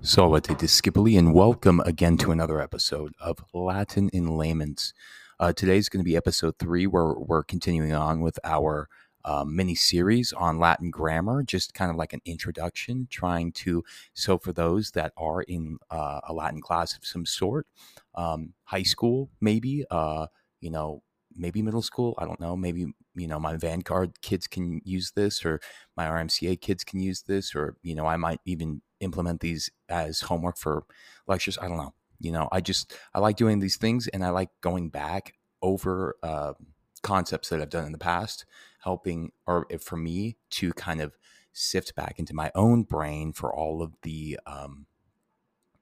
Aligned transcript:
Salve 0.00 0.40
Scipoli, 0.68 1.18
and 1.18 1.34
welcome 1.34 1.80
again 1.80 2.16
to 2.18 2.30
another 2.30 2.60
episode 2.60 3.14
of 3.20 3.44
Latin 3.52 4.08
in 4.10 4.36
Layman's. 4.36 4.94
Uh, 5.40 5.52
today 5.52 5.76
is 5.76 5.88
going 5.88 5.98
to 6.00 6.08
be 6.08 6.16
episode 6.16 6.54
three, 6.58 6.86
where 6.86 7.14
we're 7.14 7.42
continuing 7.42 7.92
on 7.92 8.20
with 8.20 8.38
our 8.44 8.88
uh, 9.24 9.44
mini 9.44 9.74
series 9.74 10.32
on 10.32 10.60
Latin 10.60 10.90
grammar, 10.90 11.42
just 11.42 11.74
kind 11.74 11.90
of 11.90 11.96
like 11.96 12.12
an 12.12 12.20
introduction, 12.24 13.08
trying 13.10 13.50
to. 13.52 13.82
So, 14.14 14.38
for 14.38 14.52
those 14.52 14.92
that 14.92 15.12
are 15.16 15.42
in 15.42 15.78
uh, 15.90 16.20
a 16.28 16.32
Latin 16.32 16.60
class 16.60 16.96
of 16.96 17.04
some 17.04 17.26
sort, 17.26 17.66
um, 18.14 18.54
high 18.64 18.84
school, 18.84 19.30
maybe, 19.40 19.84
uh, 19.90 20.28
you 20.60 20.70
know, 20.70 21.02
maybe 21.36 21.60
middle 21.60 21.82
school. 21.82 22.14
I 22.18 22.24
don't 22.24 22.40
know. 22.40 22.56
Maybe, 22.56 22.86
you 23.16 23.26
know, 23.26 23.40
my 23.40 23.56
Vanguard 23.56 24.20
kids 24.22 24.46
can 24.46 24.80
use 24.84 25.12
this 25.16 25.44
or 25.44 25.60
my 25.96 26.06
RMCA 26.06 26.60
kids 26.60 26.84
can 26.84 27.00
use 27.00 27.22
this, 27.22 27.54
or, 27.54 27.76
you 27.82 27.96
know, 27.96 28.06
I 28.06 28.16
might 28.16 28.40
even 28.44 28.80
implement 29.00 29.40
these 29.40 29.70
as 29.88 30.20
homework 30.22 30.56
for 30.56 30.84
lectures. 31.26 31.58
I 31.60 31.68
don't 31.68 31.76
know. 31.76 31.94
You 32.20 32.32
know, 32.32 32.48
I 32.50 32.60
just, 32.60 32.94
I 33.14 33.20
like 33.20 33.36
doing 33.36 33.60
these 33.60 33.76
things 33.76 34.08
and 34.08 34.24
I 34.24 34.30
like 34.30 34.50
going 34.60 34.88
back 34.90 35.34
over 35.62 36.16
uh, 36.22 36.54
concepts 37.02 37.48
that 37.48 37.60
I've 37.60 37.70
done 37.70 37.86
in 37.86 37.92
the 37.92 37.98
past, 37.98 38.44
helping, 38.82 39.32
or 39.46 39.66
for 39.80 39.96
me 39.96 40.36
to 40.50 40.72
kind 40.72 41.00
of 41.00 41.16
sift 41.52 41.94
back 41.94 42.18
into 42.18 42.34
my 42.34 42.50
own 42.54 42.82
brain 42.82 43.32
for 43.32 43.54
all 43.54 43.82
of 43.82 43.92
the, 44.02 44.38
um, 44.46 44.86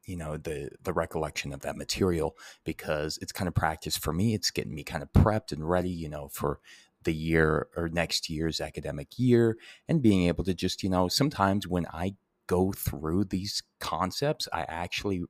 you 0.07 0.17
know 0.17 0.37
the 0.37 0.71
the 0.83 0.93
recollection 0.93 1.53
of 1.53 1.61
that 1.61 1.77
material 1.77 2.37
because 2.65 3.19
it's 3.21 3.33
kind 3.33 3.49
of 3.49 3.55
practice 3.55 3.97
for 3.97 4.13
me 4.13 4.35
it's 4.35 4.51
getting 4.51 4.75
me 4.75 4.85
kind 4.85 5.03
of 5.03 5.13
prepped 5.13 5.53
and 5.53 5.69
ready 5.69 5.91
you 5.91 6.09
know 6.09 6.29
for 6.29 6.61
the 7.03 7.13
year 7.15 7.69
or 7.77 7.89
next 7.89 8.31
year's 8.31 8.61
academic 8.61 9.19
year 9.19 9.57
and 9.89 10.03
being 10.03 10.27
able 10.27 10.45
to 10.45 10.55
just 10.55 10.83
you 10.83 10.89
know 10.89 11.09
sometimes 11.09 11.67
when 11.67 11.87
i 11.93 12.15
go 12.47 12.73
through 12.73 13.25
these 13.25 13.63
concepts 13.81 14.49
i 14.53 14.63
actually 14.63 15.23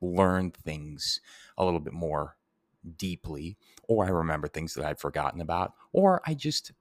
learn 0.00 0.50
things 0.50 1.20
a 1.58 1.64
little 1.64 1.80
bit 1.80 1.92
more 1.92 2.36
deeply 2.96 3.56
or 3.88 4.04
i 4.04 4.08
remember 4.08 4.48
things 4.48 4.74
that 4.74 4.84
i'd 4.84 5.00
forgotten 5.00 5.40
about 5.40 5.72
or 5.92 6.20
i 6.26 6.34
just 6.34 6.72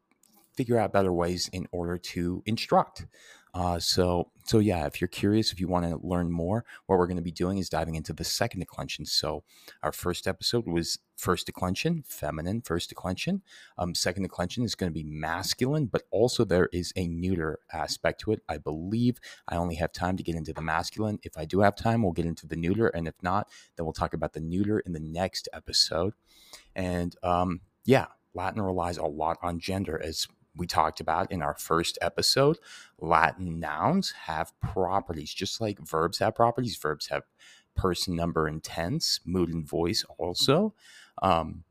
figure 0.55 0.77
out 0.77 0.93
better 0.93 1.13
ways 1.13 1.49
in 1.53 1.67
order 1.71 1.97
to 1.97 2.43
instruct 2.45 3.05
uh, 3.53 3.77
so, 3.77 4.31
so 4.45 4.57
yeah, 4.57 4.87
if 4.87 4.99
you're 4.99 5.07
curious, 5.07 5.51
if 5.51 5.59
you 5.59 5.67
want 5.67 5.85
to 5.85 5.99
learn 6.05 6.31
more, 6.31 6.65
what 6.87 6.97
we're 6.97 7.05
going 7.05 7.17
to 7.17 7.23
be 7.23 7.31
doing 7.31 7.59
is 7.59 7.69
diving 7.69 7.93
into 7.93 8.11
the 8.11 8.23
second 8.23 8.61
declension. 8.61 9.05
So, 9.05 9.43
our 9.83 9.91
first 9.91 10.27
episode 10.27 10.67
was 10.67 10.97
first 11.15 11.45
declension, 11.45 12.03
feminine 12.07 12.61
first 12.61 12.89
declension. 12.89 13.43
Um, 13.77 13.93
second 13.93 14.23
declension 14.23 14.63
is 14.63 14.73
going 14.73 14.91
to 14.91 14.93
be 14.93 15.03
masculine, 15.03 15.85
but 15.85 16.01
also 16.09 16.43
there 16.43 16.67
is 16.73 16.91
a 16.95 17.07
neuter 17.07 17.59
aspect 17.71 18.21
to 18.21 18.31
it. 18.31 18.41
I 18.49 18.57
believe 18.57 19.19
I 19.47 19.57
only 19.57 19.75
have 19.75 19.91
time 19.91 20.17
to 20.17 20.23
get 20.23 20.35
into 20.35 20.53
the 20.53 20.61
masculine. 20.61 21.19
If 21.21 21.37
I 21.37 21.45
do 21.45 21.59
have 21.59 21.75
time, 21.75 22.01
we'll 22.01 22.11
get 22.11 22.25
into 22.25 22.47
the 22.47 22.55
neuter, 22.55 22.87
and 22.87 23.07
if 23.07 23.15
not, 23.21 23.49
then 23.77 23.85
we'll 23.85 23.93
talk 23.93 24.15
about 24.15 24.33
the 24.33 24.41
neuter 24.41 24.79
in 24.79 24.93
the 24.93 24.99
next 24.99 25.47
episode. 25.53 26.13
And 26.75 27.15
um, 27.21 27.61
yeah, 27.85 28.07
Latin 28.33 28.63
relies 28.63 28.97
a 28.97 29.05
lot 29.05 29.37
on 29.43 29.59
gender 29.59 30.01
as 30.03 30.27
we 30.55 30.67
talked 30.67 30.99
about 30.99 31.31
in 31.31 31.41
our 31.41 31.55
first 31.55 31.97
episode, 32.01 32.59
Latin 32.99 33.59
nouns 33.59 34.11
have 34.25 34.53
properties, 34.59 35.33
just 35.33 35.59
like 35.59 35.79
verbs 35.79 36.19
have 36.19 36.35
properties. 36.35 36.77
Verbs 36.77 37.07
have 37.07 37.23
person, 37.75 38.15
number, 38.15 38.47
and 38.47 38.63
tense, 38.63 39.19
mood, 39.25 39.49
and 39.49 39.67
voice 39.67 40.05
also. 40.17 40.73
Um, 41.21 41.63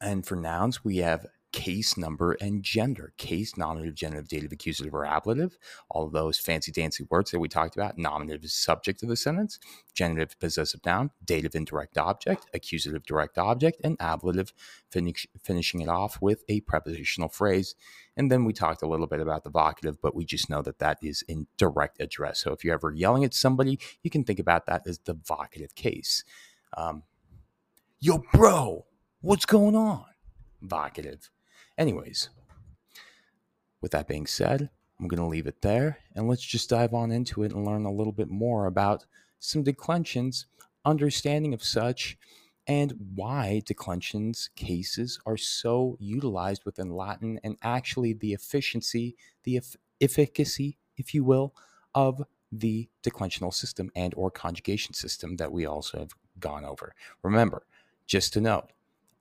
and 0.00 0.26
for 0.26 0.36
nouns, 0.36 0.84
we 0.84 0.98
have 0.98 1.26
case, 1.52 1.96
number, 1.96 2.32
and 2.40 2.62
gender. 2.62 3.12
Case, 3.18 3.56
nominative, 3.56 3.94
genitive, 3.94 4.28
dative, 4.28 4.52
accusative, 4.52 4.94
or 4.94 5.04
ablative. 5.04 5.58
All 5.90 6.08
those 6.08 6.38
fancy 6.38 6.72
dancy 6.72 7.06
words 7.10 7.30
that 7.30 7.38
we 7.38 7.48
talked 7.48 7.76
about. 7.76 7.98
Nominative 7.98 8.44
is 8.44 8.54
subject 8.54 9.02
of 9.02 9.08
the 9.08 9.16
sentence. 9.16 9.58
Genitive, 9.94 10.38
possessive 10.40 10.80
noun. 10.84 11.10
Dative, 11.24 11.54
indirect 11.54 11.98
object. 11.98 12.46
Accusative, 12.54 13.04
direct 13.04 13.38
object. 13.38 13.80
And 13.84 13.96
ablative, 14.00 14.52
finish, 14.90 15.26
finishing 15.42 15.80
it 15.80 15.88
off 15.88 16.20
with 16.20 16.44
a 16.48 16.60
prepositional 16.62 17.28
phrase. 17.28 17.74
And 18.16 18.30
then 18.30 18.44
we 18.44 18.52
talked 18.52 18.82
a 18.82 18.88
little 18.88 19.06
bit 19.06 19.20
about 19.20 19.44
the 19.44 19.50
vocative, 19.50 19.98
but 20.02 20.14
we 20.14 20.24
just 20.24 20.50
know 20.50 20.62
that 20.62 20.78
that 20.80 20.98
is 21.02 21.22
in 21.28 21.46
direct 21.56 22.00
address. 22.00 22.40
So 22.40 22.52
if 22.52 22.64
you're 22.64 22.74
ever 22.74 22.92
yelling 22.92 23.24
at 23.24 23.34
somebody, 23.34 23.78
you 24.02 24.10
can 24.10 24.24
think 24.24 24.38
about 24.38 24.66
that 24.66 24.86
as 24.86 24.98
the 24.98 25.14
vocative 25.14 25.74
case. 25.74 26.24
Um, 26.76 27.04
Yo, 28.04 28.20
bro, 28.32 28.84
what's 29.20 29.46
going 29.46 29.76
on? 29.76 30.04
Vocative. 30.60 31.28
Anyways, 31.78 32.28
with 33.80 33.92
that 33.92 34.08
being 34.08 34.26
said, 34.26 34.70
I'm 35.00 35.08
going 35.08 35.22
to 35.22 35.26
leave 35.26 35.46
it 35.46 35.62
there 35.62 35.98
and 36.14 36.28
let's 36.28 36.42
just 36.42 36.70
dive 36.70 36.94
on 36.94 37.10
into 37.10 37.42
it 37.42 37.52
and 37.52 37.66
learn 37.66 37.84
a 37.84 37.92
little 37.92 38.12
bit 38.12 38.30
more 38.30 38.66
about 38.66 39.04
some 39.40 39.62
declensions, 39.62 40.46
understanding 40.84 41.52
of 41.54 41.64
such, 41.64 42.16
and 42.68 42.94
why 43.14 43.62
declensions 43.66 44.50
cases 44.54 45.18
are 45.26 45.36
so 45.36 45.96
utilized 45.98 46.64
within 46.64 46.90
Latin 46.90 47.40
and 47.42 47.56
actually 47.62 48.12
the 48.12 48.32
efficiency, 48.32 49.16
the 49.42 49.60
efficacy, 50.00 50.78
if 50.96 51.12
you 51.12 51.24
will, 51.24 51.54
of 51.94 52.22
the 52.52 52.88
declensional 53.02 53.52
system 53.52 53.90
and 53.96 54.14
or 54.16 54.30
conjugation 54.30 54.94
system 54.94 55.36
that 55.36 55.50
we 55.50 55.66
also 55.66 55.98
have 55.98 56.12
gone 56.38 56.64
over. 56.64 56.94
Remember, 57.22 57.64
just 58.06 58.32
to 58.34 58.40
note, 58.40 58.70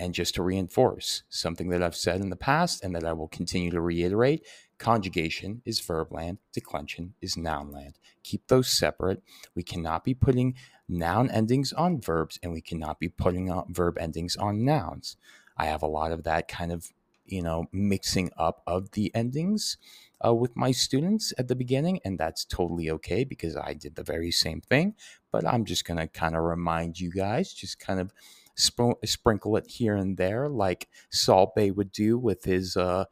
and 0.01 0.15
just 0.15 0.33
to 0.35 0.43
reinforce 0.43 1.21
something 1.29 1.69
that 1.69 1.83
I've 1.83 1.95
said 1.95 2.21
in 2.21 2.31
the 2.31 2.35
past 2.35 2.83
and 2.83 2.95
that 2.95 3.05
I 3.05 3.13
will 3.13 3.27
continue 3.27 3.69
to 3.69 3.81
reiterate 3.81 4.43
conjugation 4.79 5.61
is 5.63 5.79
verb 5.79 6.11
land, 6.11 6.39
declension 6.51 7.13
is 7.21 7.37
noun 7.37 7.71
land. 7.71 7.99
Keep 8.23 8.47
those 8.47 8.67
separate. 8.67 9.21
We 9.55 9.61
cannot 9.61 10.03
be 10.03 10.15
putting 10.15 10.55
noun 10.89 11.29
endings 11.29 11.71
on 11.71 12.01
verbs 12.01 12.39
and 12.41 12.51
we 12.51 12.61
cannot 12.61 12.99
be 12.99 13.09
putting 13.09 13.53
verb 13.69 13.99
endings 13.99 14.35
on 14.35 14.65
nouns. 14.65 15.17
I 15.55 15.65
have 15.65 15.83
a 15.83 15.87
lot 15.87 16.11
of 16.11 16.23
that 16.23 16.47
kind 16.47 16.71
of, 16.71 16.87
you 17.25 17.43
know, 17.43 17.67
mixing 17.71 18.31
up 18.39 18.63
of 18.65 18.91
the 18.93 19.13
endings 19.13 19.77
uh, 20.25 20.33
with 20.33 20.55
my 20.55 20.71
students 20.71 21.31
at 21.37 21.47
the 21.47 21.55
beginning, 21.55 21.99
and 22.03 22.17
that's 22.17 22.43
totally 22.45 22.89
okay 22.89 23.23
because 23.23 23.55
I 23.55 23.73
did 23.73 23.95
the 23.95 24.03
very 24.03 24.31
same 24.31 24.61
thing. 24.61 24.95
But 25.31 25.45
I'm 25.45 25.65
just 25.65 25.85
going 25.85 25.99
to 25.99 26.07
kind 26.07 26.35
of 26.35 26.43
remind 26.43 26.99
you 26.99 27.11
guys, 27.11 27.53
just 27.53 27.79
kind 27.79 27.99
of 27.99 28.11
sp- 28.55 28.99
sprinkle 29.05 29.55
it 29.57 29.67
here 29.67 29.95
and 29.95 30.17
there, 30.17 30.49
like 30.49 30.87
Salt 31.09 31.55
Bae 31.55 31.71
would 31.71 31.91
do 31.91 32.17
with 32.17 32.43
his 32.43 32.77
uh, 32.77 33.05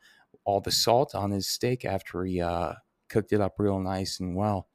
all 0.45 0.61
the 0.61 0.71
salt 0.71 1.13
on 1.15 1.31
his 1.31 1.47
steak 1.47 1.85
after 1.85 2.23
he 2.23 2.41
uh, 2.41 2.73
cooked 3.07 3.33
it 3.33 3.41
up 3.41 3.55
real 3.57 3.79
nice 3.79 4.19
and 4.19 4.35
well. 4.35 4.67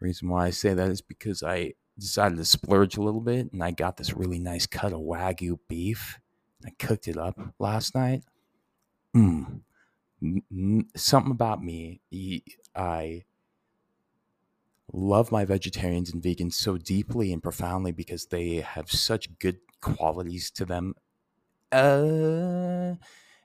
Reason 0.00 0.28
why 0.28 0.46
I 0.46 0.50
say 0.50 0.74
that 0.74 0.90
is 0.90 1.00
because 1.00 1.42
I 1.42 1.74
decided 1.98 2.36
to 2.38 2.44
splurge 2.44 2.96
a 2.96 3.02
little 3.02 3.20
bit, 3.20 3.52
and 3.52 3.62
I 3.62 3.70
got 3.70 3.96
this 3.96 4.14
really 4.14 4.38
nice 4.38 4.66
cut 4.66 4.92
of 4.92 5.00
wagyu 5.00 5.58
beef. 5.68 6.18
I 6.64 6.70
cooked 6.78 7.08
it 7.08 7.16
up 7.16 7.38
last 7.58 7.94
night. 7.94 8.22
Mm. 9.14 9.60
Something 10.96 11.32
about 11.32 11.62
me, 11.62 12.00
I 12.74 13.24
love 14.92 15.32
my 15.32 15.44
vegetarians 15.44 16.12
and 16.12 16.22
vegans 16.22 16.54
so 16.54 16.76
deeply 16.78 17.32
and 17.32 17.42
profoundly 17.42 17.92
because 17.92 18.26
they 18.26 18.56
have 18.56 18.90
such 18.90 19.38
good 19.38 19.58
qualities 19.84 20.50
to 20.52 20.64
them. 20.64 20.94
Uh, 21.70 22.94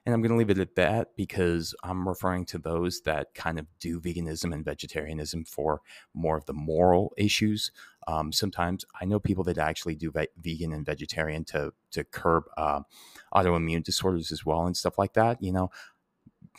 and 0.06 0.16
I'm 0.16 0.22
going 0.22 0.32
to 0.32 0.38
leave 0.38 0.50
it 0.50 0.58
at 0.58 0.76
that 0.76 1.10
because 1.16 1.76
I'm 1.84 2.08
referring 2.08 2.46
to 2.46 2.58
those 2.58 3.02
that 3.02 3.34
kind 3.34 3.60
of 3.60 3.68
do 3.80 4.00
veganism 4.00 4.54
and 4.54 4.66
vegetarianism 4.66 5.46
for 5.46 5.82
more 6.14 6.38
of 6.38 6.46
the 6.46 6.54
moral 6.54 7.14
issues. 7.18 7.72
Um, 8.08 8.32
sometimes 8.32 8.86
I 9.00 9.06
know 9.06 9.20
people 9.20 9.44
that 9.44 9.58
actually 9.58 9.96
do 9.96 10.12
ve- 10.12 10.30
vegan 10.38 10.74
and 10.74 10.86
vegetarian 10.86 11.44
to 11.46 11.74
to 11.92 12.04
curb 12.04 12.46
uh, 12.58 12.82
autoimmune 13.36 13.84
disorders 13.84 14.32
as 14.32 14.46
well 14.46 14.66
and 14.66 14.76
stuff 14.76 14.98
like 14.98 15.14
that. 15.14 15.44
You 15.44 15.52
know, 15.52 15.70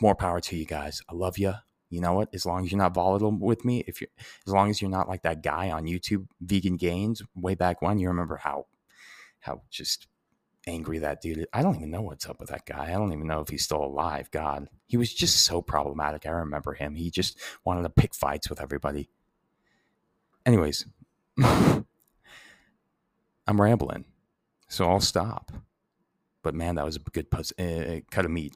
more 0.01 0.15
power 0.15 0.39
to 0.39 0.55
you 0.55 0.65
guys. 0.65 1.01
I 1.09 1.13
love 1.13 1.37
you. 1.37 1.53
You 1.89 1.99
know 1.99 2.13
what? 2.13 2.29
As 2.33 2.45
long 2.45 2.63
as 2.63 2.71
you're 2.71 2.79
not 2.79 2.93
volatile 2.93 3.37
with 3.37 3.65
me, 3.65 3.83
if 3.85 3.99
you're, 3.99 4.09
as 4.47 4.53
long 4.53 4.69
as 4.69 4.81
you're 4.81 4.89
not 4.89 5.09
like 5.09 5.23
that 5.23 5.43
guy 5.43 5.69
on 5.71 5.83
YouTube, 5.83 6.25
Vegan 6.39 6.77
Gains, 6.77 7.21
way 7.35 7.53
back 7.53 7.81
when, 7.81 7.99
you 7.99 8.07
remember 8.07 8.37
how 8.37 8.67
how 9.41 9.61
just 9.69 10.07
angry 10.67 10.99
that 10.99 11.21
dude. 11.21 11.47
I 11.53 11.61
don't 11.61 11.75
even 11.75 11.91
know 11.91 12.01
what's 12.01 12.27
up 12.27 12.39
with 12.39 12.49
that 12.49 12.65
guy. 12.65 12.85
I 12.89 12.93
don't 12.93 13.13
even 13.13 13.27
know 13.27 13.41
if 13.41 13.49
he's 13.49 13.63
still 13.63 13.83
alive. 13.83 14.29
God, 14.31 14.67
he 14.85 14.97
was 14.97 15.13
just 15.13 15.43
so 15.43 15.61
problematic. 15.61 16.25
I 16.25 16.29
remember 16.29 16.73
him. 16.73 16.95
He 16.95 17.09
just 17.11 17.39
wanted 17.65 17.83
to 17.83 17.89
pick 17.89 18.15
fights 18.15 18.49
with 18.49 18.61
everybody. 18.61 19.09
Anyways, 20.45 20.85
I'm 21.43 21.85
rambling, 23.47 24.05
so 24.67 24.89
I'll 24.89 24.99
stop. 25.01 25.51
But 26.43 26.55
man, 26.55 26.75
that 26.75 26.85
was 26.85 26.95
a 26.95 26.99
good 26.99 27.29
puzz- 27.29 27.53
uh, 27.59 28.01
cut 28.09 28.25
of 28.25 28.31
meat. 28.31 28.55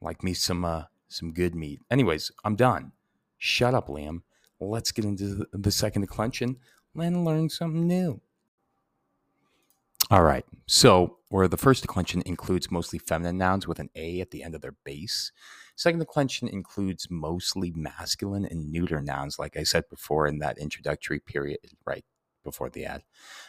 Like 0.00 0.22
me 0.22 0.34
some 0.34 0.64
uh, 0.64 0.84
some 1.08 1.32
good 1.32 1.54
meat. 1.54 1.80
Anyways, 1.90 2.32
I'm 2.44 2.56
done. 2.56 2.92
Shut 3.38 3.74
up, 3.74 3.88
Liam. 3.88 4.22
Let's 4.60 4.92
get 4.92 5.04
into 5.04 5.46
the 5.52 5.70
second 5.70 6.02
declension 6.02 6.56
and 6.96 7.24
learn 7.24 7.48
something 7.48 7.86
new. 7.86 8.20
All 10.12 10.22
right. 10.22 10.44
So, 10.66 11.16
where 11.30 11.48
the 11.48 11.56
first 11.56 11.82
declension 11.82 12.22
includes 12.26 12.70
mostly 12.70 12.98
feminine 12.98 13.38
nouns 13.38 13.66
with 13.66 13.80
an 13.80 13.88
A 13.96 14.20
at 14.20 14.30
the 14.30 14.42
end 14.44 14.54
of 14.54 14.60
their 14.60 14.76
base, 14.84 15.32
Second 15.76 16.00
declension 16.00 16.48
includes 16.48 17.08
mostly 17.10 17.72
masculine 17.74 18.44
and 18.44 18.70
neuter 18.70 19.00
nouns, 19.00 19.38
like 19.38 19.56
I 19.56 19.62
said 19.62 19.88
before 19.88 20.26
in 20.26 20.38
that 20.38 20.58
introductory 20.58 21.18
period, 21.18 21.58
right 21.86 22.04
before 22.44 22.70
the 22.70 22.84
ad, 22.84 23.02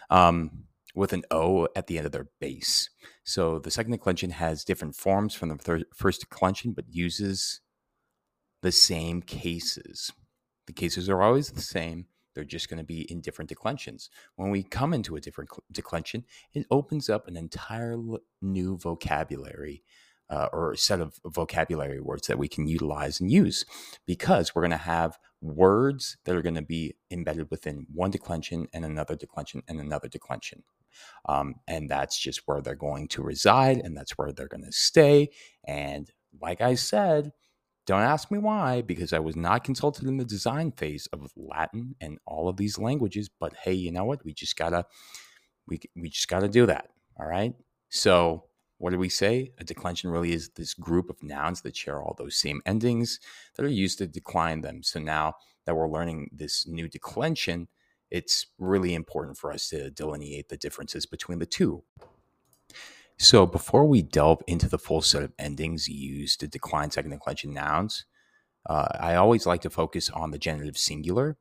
um, 0.09 0.65
with 0.95 1.13
an 1.13 1.23
O 1.31 1.67
at 1.75 1.87
the 1.87 1.97
end 1.97 2.05
of 2.05 2.11
their 2.11 2.29
base. 2.39 2.89
So 3.23 3.59
the 3.59 3.71
second 3.71 3.91
declension 3.91 4.31
has 4.31 4.63
different 4.63 4.95
forms 4.95 5.35
from 5.35 5.49
the 5.49 5.57
thir- 5.57 5.83
first 5.93 6.21
declension, 6.21 6.71
but 6.71 6.85
uses 6.89 7.61
the 8.61 8.71
same 8.71 9.21
cases. 9.21 10.11
The 10.67 10.73
cases 10.73 11.09
are 11.09 11.21
always 11.21 11.51
the 11.51 11.61
same. 11.61 12.05
They're 12.33 12.43
just 12.43 12.69
going 12.69 12.79
to 12.79 12.83
be 12.83 13.01
in 13.11 13.21
different 13.21 13.49
declensions. 13.49 14.09
When 14.35 14.49
we 14.49 14.63
come 14.63 14.93
into 14.93 15.15
a 15.15 15.21
different 15.21 15.49
declension, 15.71 16.25
it 16.53 16.65
opens 16.71 17.09
up 17.09 17.27
an 17.27 17.37
entire 17.37 17.97
new 18.41 18.77
vocabulary 18.77 19.83
uh, 20.29 20.47
or 20.51 20.75
set 20.75 20.99
of 20.99 21.19
vocabulary 21.25 21.99
words 21.99 22.27
that 22.27 22.39
we 22.39 22.47
can 22.47 22.67
utilize 22.67 23.19
and 23.19 23.29
use 23.31 23.65
because 24.05 24.55
we're 24.55 24.61
going 24.61 24.71
to 24.71 24.77
have 24.77 25.19
words 25.41 26.17
that 26.25 26.35
are 26.35 26.41
going 26.41 26.55
to 26.55 26.61
be 26.61 26.95
embedded 27.11 27.51
within 27.51 27.85
one 27.93 28.09
declension 28.09 28.67
and 28.73 28.85
another 28.85 29.15
declension 29.15 29.61
and 29.67 29.79
another 29.79 30.07
declension. 30.07 30.63
Um, 31.27 31.55
and 31.67 31.89
that's 31.89 32.17
just 32.17 32.41
where 32.45 32.61
they're 32.61 32.75
going 32.75 33.07
to 33.09 33.23
reside 33.23 33.77
and 33.77 33.95
that's 33.95 34.17
where 34.17 34.31
they're 34.31 34.47
going 34.47 34.63
to 34.63 34.71
stay. 34.71 35.29
And 35.67 36.09
like 36.41 36.61
I 36.61 36.75
said, 36.75 37.31
don't 37.85 38.01
ask 38.01 38.31
me 38.31 38.37
why, 38.37 38.81
because 38.81 39.11
I 39.13 39.19
was 39.19 39.35
not 39.35 39.63
consulted 39.63 40.07
in 40.07 40.17
the 40.17 40.25
design 40.25 40.71
phase 40.71 41.07
of 41.11 41.31
Latin 41.35 41.95
and 41.99 42.17
all 42.25 42.47
of 42.47 42.57
these 42.57 42.77
languages. 42.77 43.29
But 43.29 43.53
hey, 43.63 43.73
you 43.73 43.91
know 43.91 44.05
what? 44.05 44.23
We 44.23 44.33
just 44.33 44.55
gotta 44.55 44.85
we 45.67 45.79
we 45.95 46.09
just 46.09 46.27
gotta 46.27 46.47
do 46.47 46.65
that. 46.65 46.89
All 47.19 47.27
right. 47.27 47.53
So 47.89 48.45
what 48.77 48.91
do 48.91 48.97
we 48.97 49.09
say? 49.09 49.51
A 49.59 49.63
declension 49.63 50.09
really 50.09 50.33
is 50.33 50.49
this 50.49 50.73
group 50.73 51.09
of 51.09 51.21
nouns 51.21 51.61
that 51.61 51.75
share 51.75 52.01
all 52.01 52.15
those 52.17 52.35
same 52.35 52.61
endings 52.65 53.19
that 53.55 53.65
are 53.65 53.69
used 53.69 53.97
to 53.99 54.07
decline 54.07 54.61
them. 54.61 54.83
So 54.83 54.99
now 54.99 55.35
that 55.65 55.75
we're 55.75 55.89
learning 55.89 56.29
this 56.33 56.67
new 56.67 56.89
declension, 56.89 57.67
it's 58.11 58.47
really 58.59 58.93
important 58.93 59.37
for 59.37 59.51
us 59.51 59.69
to 59.69 59.89
delineate 59.89 60.49
the 60.49 60.57
differences 60.57 61.05
between 61.05 61.39
the 61.39 61.45
two. 61.45 61.83
So 63.17 63.45
before 63.45 63.85
we 63.85 64.01
delve 64.01 64.41
into 64.47 64.67
the 64.67 64.79
full 64.79 65.01
set 65.01 65.23
of 65.23 65.33
endings 65.39 65.87
used 65.87 66.39
to 66.39 66.47
decline 66.47 66.91
second 66.91 67.11
declension 67.11 67.53
nouns, 67.53 68.05
uh, 68.67 68.87
I 68.99 69.15
always 69.15 69.45
like 69.45 69.61
to 69.61 69.69
focus 69.69 70.09
on 70.09 70.31
the 70.31 70.39
genitive 70.39 70.77
singular. 70.77 71.37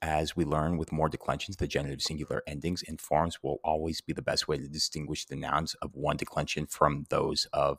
As 0.00 0.36
we 0.36 0.44
learn 0.44 0.78
with 0.78 0.92
more 0.92 1.08
declensions, 1.08 1.56
the 1.56 1.66
genitive 1.66 2.02
singular 2.02 2.42
endings 2.46 2.84
and 2.86 3.00
forms 3.00 3.42
will 3.42 3.58
always 3.64 4.00
be 4.00 4.12
the 4.12 4.22
best 4.22 4.46
way 4.46 4.56
to 4.56 4.68
distinguish 4.68 5.26
the 5.26 5.34
nouns 5.34 5.74
of 5.82 5.90
one 5.92 6.16
declension 6.16 6.66
from 6.66 7.04
those 7.10 7.48
of 7.52 7.78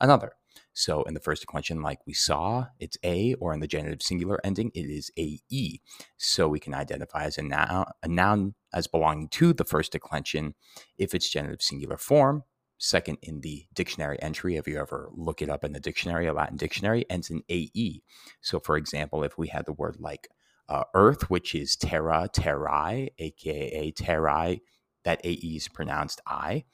another. 0.00 0.32
So 0.72 1.02
in 1.02 1.14
the 1.14 1.20
first 1.20 1.42
declension, 1.42 1.82
like 1.82 1.98
we 2.06 2.12
saw, 2.12 2.66
it's 2.78 2.96
a, 3.02 3.34
or 3.34 3.52
in 3.52 3.58
the 3.58 3.66
genitive 3.66 4.00
singular 4.00 4.38
ending, 4.44 4.70
it 4.74 4.86
is 4.88 5.10
a 5.18 5.40
e. 5.48 5.80
So 6.16 6.46
we 6.46 6.60
can 6.60 6.72
identify 6.72 7.24
as 7.24 7.36
a 7.36 7.42
noun, 7.42 7.86
a 8.00 8.08
noun 8.08 8.54
as 8.72 8.86
belonging 8.86 9.28
to 9.30 9.52
the 9.52 9.64
first 9.64 9.90
declension 9.90 10.54
if 10.98 11.14
its 11.14 11.28
genitive 11.28 11.62
singular 11.62 11.96
form 11.96 12.44
second 12.78 13.18
in 13.22 13.40
the 13.40 13.66
dictionary 13.74 14.20
entry. 14.20 14.56
If 14.56 14.68
you 14.68 14.78
ever 14.78 15.10
look 15.12 15.42
it 15.42 15.50
up 15.50 15.64
in 15.64 15.72
the 15.72 15.80
dictionary, 15.80 16.26
a 16.26 16.32
Latin 16.32 16.56
dictionary, 16.56 17.04
ends 17.10 17.30
in 17.30 17.42
AE. 17.48 18.02
So, 18.40 18.60
for 18.60 18.76
example, 18.76 19.22
if 19.22 19.38
we 19.38 19.48
had 19.48 19.66
the 19.66 19.72
word 19.72 19.96
like 19.98 20.28
uh, 20.68 20.84
earth, 20.94 21.30
which 21.30 21.54
is 21.54 21.76
terra, 21.76 22.28
terrae, 22.32 23.10
aka 23.18 23.92
terrae, 23.92 24.60
that 25.04 25.20
AE 25.24 25.56
is 25.56 25.68
pronounced 25.68 26.20
I. 26.26 26.64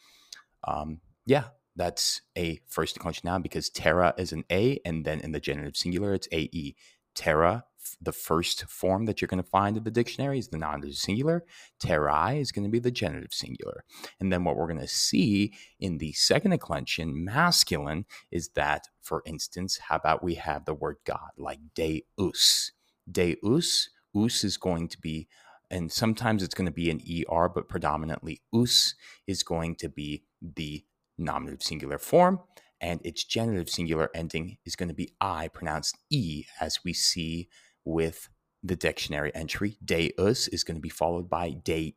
Um, 0.64 1.00
yeah, 1.26 1.44
that's 1.76 2.22
a 2.36 2.60
first 2.68 2.94
declension 2.94 3.26
noun 3.26 3.42
because 3.42 3.70
terra 3.70 4.14
is 4.16 4.32
an 4.32 4.44
A, 4.50 4.80
and 4.84 5.04
then 5.04 5.20
in 5.20 5.32
the 5.32 5.40
genitive 5.40 5.76
singular, 5.76 6.14
it's 6.14 6.28
AE. 6.32 6.74
Terra 7.14 7.64
the 8.00 8.12
first 8.12 8.64
form 8.64 9.06
that 9.06 9.20
you're 9.20 9.28
going 9.28 9.42
to 9.42 9.48
find 9.48 9.76
in 9.76 9.84
the 9.84 9.90
dictionary 9.90 10.38
is 10.38 10.48
the 10.48 10.58
nominative 10.58 10.96
singular. 10.96 11.44
Terrae 11.80 12.40
is 12.40 12.52
going 12.52 12.64
to 12.64 12.70
be 12.70 12.78
the 12.78 12.90
genitive 12.90 13.32
singular. 13.32 13.84
And 14.20 14.32
then 14.32 14.44
what 14.44 14.56
we're 14.56 14.66
going 14.66 14.80
to 14.80 14.88
see 14.88 15.52
in 15.80 15.98
the 15.98 16.12
second 16.12 16.52
declension, 16.52 17.24
masculine, 17.24 18.06
is 18.30 18.48
that, 18.50 18.88
for 19.00 19.22
instance, 19.26 19.78
how 19.78 19.96
about 19.96 20.22
we 20.22 20.34
have 20.34 20.64
the 20.64 20.74
word 20.74 20.96
God, 21.04 21.30
like 21.36 21.60
deus. 21.74 22.72
Deus, 23.10 23.90
us 24.14 24.44
is 24.44 24.56
going 24.56 24.88
to 24.88 25.00
be, 25.00 25.28
and 25.70 25.90
sometimes 25.90 26.42
it's 26.42 26.54
going 26.54 26.66
to 26.66 26.72
be 26.72 26.90
an 26.90 27.00
ER, 27.00 27.48
but 27.48 27.68
predominantly 27.68 28.42
us 28.52 28.94
is 29.26 29.42
going 29.42 29.74
to 29.76 29.88
be 29.88 30.24
the 30.40 30.84
nominative 31.18 31.62
singular 31.62 31.98
form 31.98 32.40
and 32.82 33.00
its 33.04 33.22
genitive 33.22 33.70
singular 33.70 34.10
ending 34.12 34.58
is 34.66 34.74
going 34.76 34.88
to 34.88 34.94
be 34.94 35.14
I, 35.20 35.48
pronounced 35.48 35.96
E, 36.10 36.44
as 36.60 36.80
we 36.84 36.92
see 36.92 37.48
with 37.84 38.28
the 38.62 38.76
dictionary 38.76 39.34
entry. 39.34 39.76
Deus 39.84 40.48
is 40.48 40.64
going 40.64 40.76
to 40.76 40.80
be 40.80 40.88
followed 40.88 41.28
by 41.28 41.50
Dei, 41.50 41.94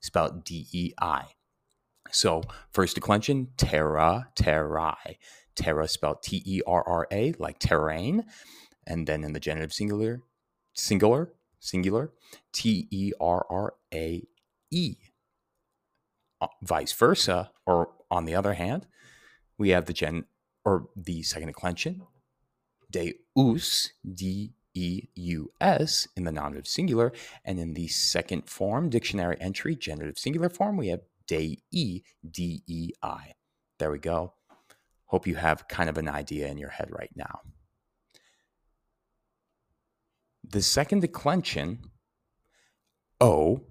spelled 0.00 0.44
D 0.44 0.66
E 0.72 0.92
I. 1.00 1.24
So, 2.10 2.42
first 2.72 2.96
declension, 2.96 3.48
terra, 3.56 4.28
terrae. 4.34 5.18
Terra 5.54 5.86
spelled 5.86 6.22
T 6.22 6.42
E 6.44 6.60
R 6.66 6.82
R 6.86 7.06
A, 7.12 7.32
like 7.38 7.58
terrain. 7.58 8.24
And 8.86 9.06
then 9.06 9.22
in 9.22 9.32
the 9.32 9.40
genitive 9.40 9.72
singular, 9.72 10.22
singular, 10.74 11.32
singular, 11.60 12.12
T 12.52 12.88
E 12.90 13.12
R 13.20 13.46
R 13.48 13.74
A 13.94 14.26
E. 14.70 14.96
Uh, 16.40 16.46
vice 16.62 16.92
versa, 16.92 17.50
or 17.66 17.90
on 18.10 18.24
the 18.24 18.34
other 18.34 18.54
hand, 18.54 18.86
we 19.58 19.68
have 19.68 19.84
the 19.84 19.92
gen 19.92 20.24
or 20.64 20.88
the 20.96 21.22
second 21.22 21.48
declension, 21.48 22.02
deus, 22.90 23.90
D 24.12 24.54
E 24.74 25.08
U 25.14 25.50
S 25.60 26.06
in 26.16 26.24
the 26.24 26.32
nominative 26.32 26.66
singular. 26.66 27.12
And 27.44 27.58
in 27.58 27.74
the 27.74 27.88
second 27.88 28.48
form, 28.48 28.88
dictionary 28.88 29.36
entry, 29.40 29.76
genitive 29.76 30.18
singular 30.18 30.48
form, 30.48 30.76
we 30.76 30.88
have 30.88 31.00
dei, 31.26 31.58
D 31.72 32.62
E 32.66 32.90
I. 33.02 33.34
There 33.78 33.90
we 33.90 33.98
go. 33.98 34.34
Hope 35.06 35.26
you 35.26 35.34
have 35.36 35.68
kind 35.68 35.90
of 35.90 35.98
an 35.98 36.08
idea 36.08 36.46
in 36.48 36.58
your 36.58 36.70
head 36.70 36.88
right 36.90 37.10
now. 37.14 37.40
The 40.48 40.62
second 40.62 41.00
declension, 41.00 41.80
O, 43.20 43.62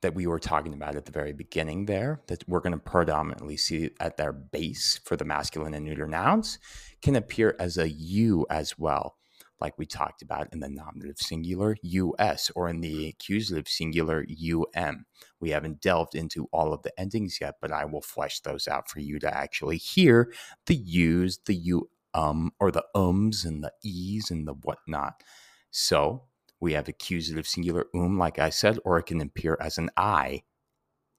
that 0.00 0.14
we 0.14 0.26
were 0.26 0.40
talking 0.40 0.74
about 0.74 0.96
at 0.96 1.04
the 1.04 1.12
very 1.12 1.32
beginning 1.32 1.86
there, 1.86 2.22
that 2.26 2.48
we're 2.48 2.60
going 2.60 2.72
to 2.72 2.78
predominantly 2.78 3.56
see 3.56 3.90
at 4.00 4.16
their 4.16 4.32
base 4.32 5.00
for 5.04 5.16
the 5.16 5.24
masculine 5.24 5.74
and 5.74 5.84
neuter 5.84 6.08
nouns, 6.08 6.58
can 7.02 7.14
appear 7.14 7.54
as 7.60 7.78
a 7.78 7.88
U 7.88 8.44
as 8.50 8.76
well 8.78 9.16
like 9.62 9.78
we 9.78 9.86
talked 9.86 10.22
about 10.22 10.52
in 10.52 10.58
the 10.58 10.68
nominative 10.68 11.18
singular 11.18 11.76
US 11.82 12.50
or 12.56 12.68
in 12.68 12.80
the 12.80 13.06
accusative 13.06 13.68
singular 13.68 14.26
UM. 14.28 15.06
We 15.40 15.50
haven't 15.50 15.80
delved 15.80 16.16
into 16.16 16.48
all 16.52 16.72
of 16.72 16.82
the 16.82 16.98
endings 16.98 17.38
yet, 17.40 17.54
but 17.60 17.70
I 17.70 17.84
will 17.84 18.02
flesh 18.02 18.40
those 18.40 18.66
out 18.66 18.90
for 18.90 18.98
you 18.98 19.20
to 19.20 19.34
actually 19.34 19.76
hear 19.76 20.32
the 20.66 20.74
U's, 20.74 21.38
the 21.46 21.74
um, 22.12 22.50
or 22.58 22.72
the 22.72 22.84
ums 22.92 23.44
and 23.44 23.62
the 23.62 23.72
E's 23.84 24.32
and 24.32 24.48
the 24.48 24.54
whatnot. 24.54 25.22
So 25.70 26.24
we 26.60 26.72
have 26.72 26.88
accusative 26.88 27.46
singular 27.46 27.86
um, 27.94 28.18
like 28.18 28.40
I 28.40 28.50
said, 28.50 28.80
or 28.84 28.98
it 28.98 29.06
can 29.06 29.20
appear 29.20 29.56
as 29.60 29.78
an 29.78 29.90
I, 29.96 30.42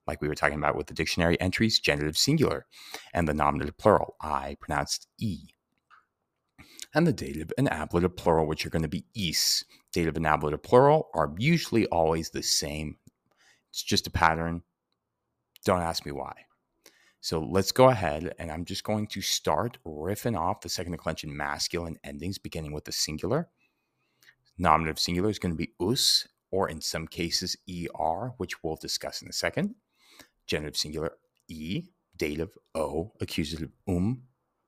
like 0.06 0.20
we 0.20 0.28
were 0.28 0.34
talking 0.34 0.58
about 0.58 0.76
with 0.76 0.88
the 0.88 0.94
dictionary 0.94 1.40
entries, 1.40 1.80
genitive 1.80 2.18
singular, 2.18 2.66
and 3.14 3.26
the 3.26 3.32
nominative 3.32 3.78
plural, 3.78 4.16
I 4.20 4.58
pronounced 4.60 5.08
E 5.18 5.53
and 6.94 7.06
the 7.06 7.12
dative 7.12 7.52
and 7.58 7.70
ablative 7.72 8.16
plural, 8.16 8.46
which 8.46 8.64
are 8.64 8.70
going 8.70 8.82
to 8.82 8.88
be 8.88 9.04
is. 9.14 9.64
Dative 9.92 10.16
and 10.16 10.26
ablative 10.26 10.62
plural 10.62 11.08
are 11.14 11.34
usually 11.38 11.86
always 11.86 12.30
the 12.30 12.42
same. 12.42 12.96
It's 13.70 13.82
just 13.82 14.06
a 14.06 14.10
pattern. 14.10 14.62
Don't 15.64 15.80
ask 15.80 16.06
me 16.06 16.12
why. 16.12 16.32
So 17.20 17.40
let's 17.40 17.72
go 17.72 17.88
ahead 17.88 18.34
and 18.38 18.52
I'm 18.52 18.64
just 18.64 18.84
going 18.84 19.06
to 19.08 19.20
start 19.22 19.78
riffing 19.86 20.38
off 20.38 20.60
the 20.60 20.68
second 20.68 20.92
declension 20.92 21.34
masculine 21.34 21.96
endings, 22.04 22.38
beginning 22.38 22.72
with 22.72 22.84
the 22.84 22.92
singular. 22.92 23.48
Nominative 24.58 24.98
singular 24.98 25.30
is 25.30 25.38
going 25.38 25.52
to 25.52 25.58
be 25.58 25.72
us, 25.80 26.28
or 26.50 26.68
in 26.68 26.80
some 26.80 27.08
cases, 27.08 27.56
er, 27.98 28.34
which 28.36 28.62
we'll 28.62 28.76
discuss 28.76 29.22
in 29.22 29.28
a 29.28 29.32
second. 29.32 29.74
Genitive 30.46 30.76
singular, 30.76 31.12
e, 31.48 31.84
dative, 32.16 32.56
o, 32.74 33.12
accusative, 33.20 33.70
um, 33.88 34.24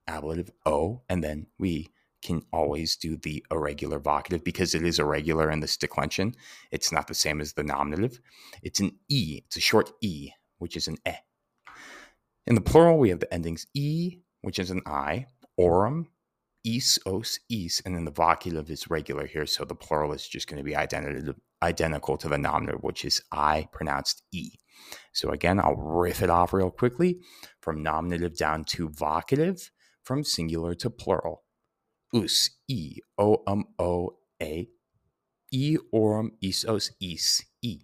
ablative, 0.09 0.51
o, 0.65 1.03
and 1.09 1.23
then 1.23 1.47
we 1.59 1.91
can 2.23 2.43
always 2.53 2.97
do 2.97 3.17
the 3.17 3.45
irregular 3.51 4.01
vocative 4.01 4.45
because 4.45 4.75
it 4.75 4.85
is 4.85 4.99
irregular 4.99 5.51
in 5.51 5.61
this 5.61 5.77
declension. 5.77 6.35
It's 6.71 6.93
not 6.93 7.07
the 7.07 7.15
same 7.15 7.41
as 7.41 7.53
the 7.53 7.65
nominative. 7.65 8.21
It's 8.63 8.81
an 8.81 8.93
E, 9.09 9.43
it's 9.47 9.57
a 9.57 9.61
short 9.61 9.93
E, 10.01 10.31
which 10.59 10.77
is 10.77 10.89
an 10.89 10.97
E. 11.07 11.13
In 12.47 12.55
the 12.55 12.61
plural, 12.61 12.99
we 12.99 13.11
have 13.11 13.21
the 13.21 13.33
endings 13.33 13.67
E, 13.75 14.19
which 14.43 14.59
is 14.59 14.71
an 14.71 14.83
I, 14.87 15.27
orum, 15.59 16.07
is, 16.65 16.99
os, 17.07 17.39
is, 17.49 17.81
and 17.85 17.95
then 17.95 18.05
the 18.05 18.13
vocative 18.13 18.71
is 18.71 18.91
regular 18.91 19.27
here, 19.27 19.47
so 19.47 19.65
the 19.65 19.75
plural 19.75 20.13
is 20.13 20.27
just 20.27 20.49
going 20.49 20.59
to 20.59 20.65
be 20.65 20.75
identical, 20.75 21.35
identical 21.63 22.17
to 22.19 22.29
the 22.29 22.39
nominative, 22.39 22.83
which 22.83 23.05
is 23.05 23.23
I 23.31 23.69
pronounced 23.73 24.23
E. 24.33 24.53
So 25.13 25.31
again, 25.31 25.59
I'll 25.59 25.77
riff 25.77 26.23
it 26.23 26.31
off 26.31 26.53
real 26.53 26.71
quickly 26.71 27.21
from 27.61 27.83
nominative 27.83 28.37
down 28.37 28.65
to 28.65 28.89
vocative, 28.89 29.71
from 30.03 30.25
singular 30.25 30.75
to 30.75 30.91
plural 30.91 31.46
us, 32.25 32.51
e, 32.69 32.99
o, 33.19 33.43
o, 33.79 34.17
a, 34.43 34.69
orum, 35.93 36.31
isos, 36.43 36.91
is, 37.01 37.45
e. 37.63 37.81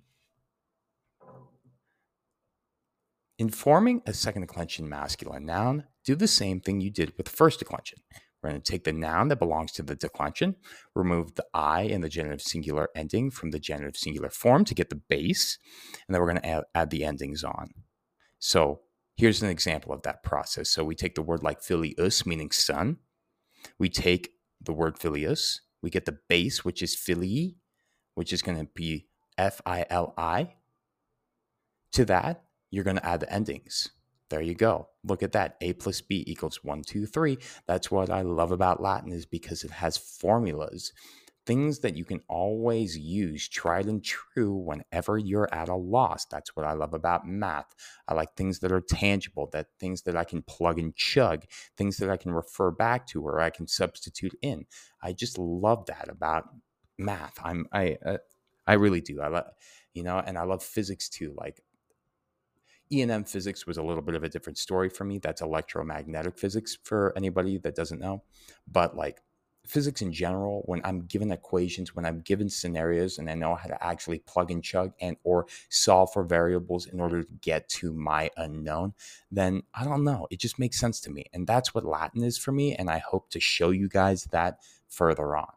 In 3.39 3.49
forming 3.49 4.03
a 4.07 4.13
second 4.13 4.43
declension 4.43 4.89
masculine 4.89 5.47
noun, 5.47 5.85
do 6.05 6.15
the 6.15 6.29
same 6.29 6.61
thing 6.61 6.81
you 6.81 6.91
did 6.91 7.13
with 7.17 7.27
the 7.27 7.33
first 7.33 7.59
declension. 7.59 7.99
We're 8.43 8.51
going 8.51 8.61
to 8.61 8.73
take 8.73 8.85
the 8.85 8.93
noun 8.93 9.29
that 9.29 9.39
belongs 9.39 9.73
to 9.73 9.83
the 9.83 9.95
declension, 9.95 10.57
remove 10.95 11.37
the 11.37 11.47
I 11.55 11.83
in 11.83 12.01
the 12.01 12.09
genitive 12.09 12.43
singular 12.43 12.89
ending 12.97 13.31
from 13.31 13.53
the 13.53 13.61
genitive 13.61 13.97
singular 13.97 14.31
form 14.31 14.65
to 14.65 14.75
get 14.75 14.91
the 14.91 15.01
base, 15.09 15.59
and 16.07 16.15
then 16.15 16.21
we're 16.21 16.31
going 16.31 16.43
to 16.43 16.49
add, 16.49 16.65
add 16.75 16.91
the 16.91 17.05
endings 17.05 17.45
on. 17.45 17.71
So 18.39 18.81
here's 19.17 19.43
an 19.43 19.49
example 19.49 19.93
of 19.93 20.03
that 20.03 20.25
process. 20.25 20.71
So 20.71 20.83
we 20.85 20.97
take 20.97 21.15
the 21.15 21.23
word 21.23 21.43
like 21.43 21.63
filius, 21.63 22.27
meaning 22.27 22.51
son. 22.51 22.99
We 23.79 23.89
take 23.89 24.33
the 24.61 24.73
word 24.73 24.99
filius, 24.99 25.61
we 25.83 25.91
get 25.91 26.05
the 26.05 26.19
base, 26.29 26.65
which 26.65 26.83
is 26.83 26.95
filii, 26.95 27.57
which 28.15 28.33
is 28.33 28.43
going 28.43 28.59
to 28.59 28.69
be 28.75 29.07
F 29.37 29.61
I 29.67 29.87
L 29.91 30.15
I. 30.17 30.55
To 31.93 32.05
that, 32.07 32.45
you're 32.71 32.85
going 32.85 32.97
to 32.97 33.07
add 33.07 33.21
the 33.21 33.33
endings. 33.33 33.91
There 34.31 34.41
you 34.41 34.55
go. 34.55 34.89
Look 35.05 35.23
at 35.23 35.33
that. 35.33 35.57
A 35.61 35.75
plus 35.75 36.01
B 36.01 36.25
equals 36.27 36.65
one, 36.65 36.83
two, 36.83 37.05
three. 37.05 37.39
That's 37.67 37.91
what 37.91 38.09
I 38.09 38.23
love 38.23 38.51
about 38.51 38.81
Latin 38.81 39.13
is 39.13 39.27
because 39.27 39.63
it 39.63 39.71
has 39.71 39.99
formulas, 39.99 40.93
things 41.45 41.81
that 41.81 41.97
you 41.97 42.05
can 42.05 42.21
always 42.29 42.97
use, 42.97 43.49
tried 43.49 43.87
and 43.87 44.05
true, 44.05 44.55
whenever 44.55 45.19
you're 45.19 45.53
at 45.53 45.69
a 45.69 45.75
loss. 45.75 46.25
That's 46.27 46.55
what 46.57 46.67
I 46.67 46.73
love 46.73 46.95
about 46.95 47.27
math. 47.27 47.75
I 48.07 48.15
like 48.15 48.35
things 48.35 48.61
that 48.61 48.73
are 48.73 48.81
tangible, 48.81 49.49
that 49.53 49.67
things 49.81 50.03
that 50.03 50.17
I 50.17 50.25
can 50.25 50.43
plug 50.43 50.79
and 50.79 50.95
chug, 50.95 51.45
things 51.77 51.97
that 51.99 52.11
I 52.11 52.17
can 52.17 52.33
refer 52.33 52.71
back 52.71 53.07
to 53.09 53.23
or 53.23 53.41
I 53.41 53.51
can 53.51 53.67
substitute 53.67 54.35
in. 54.43 54.67
I 55.03 55.13
just 55.13 55.39
love 55.39 55.87
that 55.87 56.09
about 56.09 56.45
math. 56.99 57.39
I'm 57.43 57.67
I 57.73 57.99
uh, 58.05 58.19
I 58.67 58.75
really 58.75 59.01
do. 59.01 59.21
I 59.21 59.29
love 59.29 59.47
you 59.95 60.03
know, 60.03 60.19
and 60.19 60.39
I 60.39 60.45
love 60.45 60.63
physics 60.63 61.09
too. 61.09 61.35
Like 61.37 61.61
E&M 62.91 63.25
physics 63.25 63.67
was 63.67 63.79
a 63.79 63.83
little 63.83 64.03
bit 64.03 64.15
of 64.15 64.23
a 64.23 64.29
different 64.29 64.59
story 64.59 64.91
for 64.91 65.05
me. 65.05 65.19
That's 65.19 65.41
electromagnetic 65.41 66.39
physics 66.39 66.77
for 66.83 67.13
anybody 67.17 67.59
that 67.59 67.75
doesn't 67.75 68.01
know. 68.01 68.23
But 68.71 68.97
like 68.97 69.21
physics 69.65 70.03
in 70.03 70.13
general, 70.13 70.63
when 70.67 70.81
I'm 70.85 71.03
given 71.03 71.31
equations, 71.31 71.95
when 71.95 72.05
I'm 72.05 72.21
given 72.21 72.49
scenarios 72.49 73.19
and 73.19 73.31
I 73.31 73.35
know 73.35 73.55
how 73.55 73.69
to 73.69 73.85
actually 73.85 74.19
plug 74.21 74.51
and 74.51 74.63
chug 74.63 74.93
and 75.01 75.17
or 75.25 75.47
solve 75.69 76.13
for 76.13 76.25
variables 76.25 76.87
in 76.87 77.01
order 77.01 77.23
to 77.23 77.29
get 77.41 77.69
to 77.71 77.93
my 77.93 78.31
unknown, 78.37 78.95
then 79.31 79.63
I 79.75 79.85
don't 79.85 80.05
know. 80.05 80.27
It 80.31 80.41
just 80.41 80.59
makes 80.59 80.79
sense 80.79 81.01
to 81.03 81.11
me. 81.11 81.27
And 81.33 81.47
that's 81.47 81.75
what 81.75 81.85
Latin 81.85 82.23
is 82.23 82.39
for 82.39 82.53
me. 82.53 82.75
And 82.75 82.91
I 82.91 82.99
hope 82.99 83.31
to 83.31 83.41
show 83.41 83.71
you 83.71 83.89
guys 83.89 84.25
that 84.33 84.59
further 84.89 85.37
on. 85.37 85.53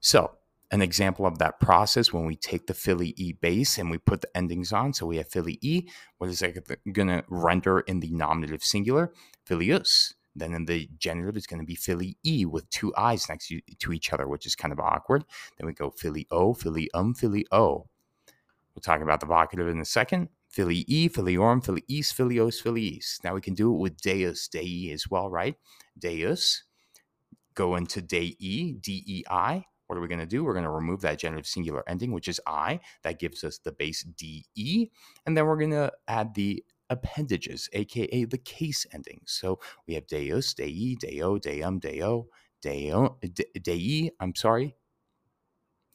So 0.00 0.32
an 0.70 0.82
example 0.82 1.26
of 1.26 1.38
that 1.38 1.60
process 1.60 2.12
when 2.12 2.26
we 2.26 2.36
take 2.36 2.66
the 2.66 2.74
Philly 2.74 3.14
E 3.16 3.32
base 3.32 3.78
and 3.78 3.90
we 3.90 3.98
put 3.98 4.20
the 4.20 4.36
endings 4.36 4.72
on. 4.72 4.92
So 4.92 5.06
we 5.06 5.16
have 5.18 5.28
Philly 5.28 5.58
E. 5.62 5.88
What 6.18 6.30
is 6.30 6.40
that 6.40 6.54
going 6.92 7.08
to 7.08 7.24
render 7.28 7.80
in 7.80 8.00
the 8.00 8.10
nominative 8.10 8.64
singular? 8.64 9.12
Filius. 9.44 10.14
Then 10.36 10.54
in 10.54 10.66
the 10.66 10.88
genitive, 10.98 11.36
it's 11.36 11.46
going 11.46 11.60
to 11.60 11.66
be 11.66 11.74
Philly 11.74 12.16
E 12.24 12.44
with 12.44 12.68
two 12.70 12.92
I's 12.96 13.28
next 13.28 13.52
to 13.78 13.92
each 13.92 14.12
other, 14.12 14.28
which 14.28 14.46
is 14.46 14.54
kind 14.54 14.72
of 14.72 14.80
awkward. 14.80 15.24
Then 15.58 15.66
we 15.66 15.72
go 15.72 15.90
filio, 15.90 16.54
Philly 16.54 16.90
um, 16.94 17.14
filio. 17.14 17.46
We'll 18.74 18.82
talk 18.82 19.00
about 19.00 19.20
the 19.20 19.26
vocative 19.26 19.70
in 19.70 19.80
a 19.80 19.84
second. 19.84 20.28
Philly 20.50 20.84
E, 20.86 21.08
filiorum, 21.08 21.64
Philly 21.64 21.84
East, 21.88 22.16
filios, 22.16 22.62
filiis. 22.62 23.22
Now 23.24 23.34
we 23.34 23.40
can 23.40 23.54
do 23.54 23.74
it 23.74 23.78
with 23.78 24.00
Deus, 24.00 24.48
Dei 24.48 24.90
as 24.92 25.08
well, 25.10 25.28
right? 25.28 25.56
Deus. 25.98 26.62
Go 27.54 27.76
into 27.76 28.02
Dei, 28.02 28.36
D 28.38 29.02
E 29.06 29.24
I 29.30 29.64
what 29.86 29.96
are 29.96 30.00
we 30.00 30.08
going 30.08 30.20
to 30.20 30.26
do? 30.26 30.44
We're 30.44 30.52
going 30.52 30.64
to 30.64 30.70
remove 30.70 31.00
that 31.02 31.18
genitive 31.18 31.46
singular 31.46 31.82
ending, 31.88 32.12
which 32.12 32.28
is 32.28 32.40
I. 32.46 32.80
That 33.02 33.18
gives 33.18 33.44
us 33.44 33.58
the 33.58 33.72
base 33.72 34.02
DE. 34.02 34.90
And 35.24 35.36
then 35.36 35.46
we're 35.46 35.58
going 35.58 35.70
to 35.70 35.92
add 36.08 36.34
the 36.34 36.64
appendages, 36.90 37.68
aka 37.72 38.24
the 38.24 38.38
case 38.38 38.86
endings. 38.92 39.32
So 39.32 39.58
we 39.86 39.94
have 39.94 40.06
deus, 40.06 40.54
dei, 40.54 40.96
deo, 40.98 41.38
deum, 41.38 41.78
deo, 41.78 42.28
deo, 42.62 43.18
de, 43.20 43.44
dei, 43.60 44.10
I'm 44.20 44.34
sorry, 44.34 44.76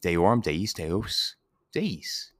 deorum, 0.02 0.40
deis, 0.40 0.72
deus, 0.72 1.36
deis. 1.72 2.32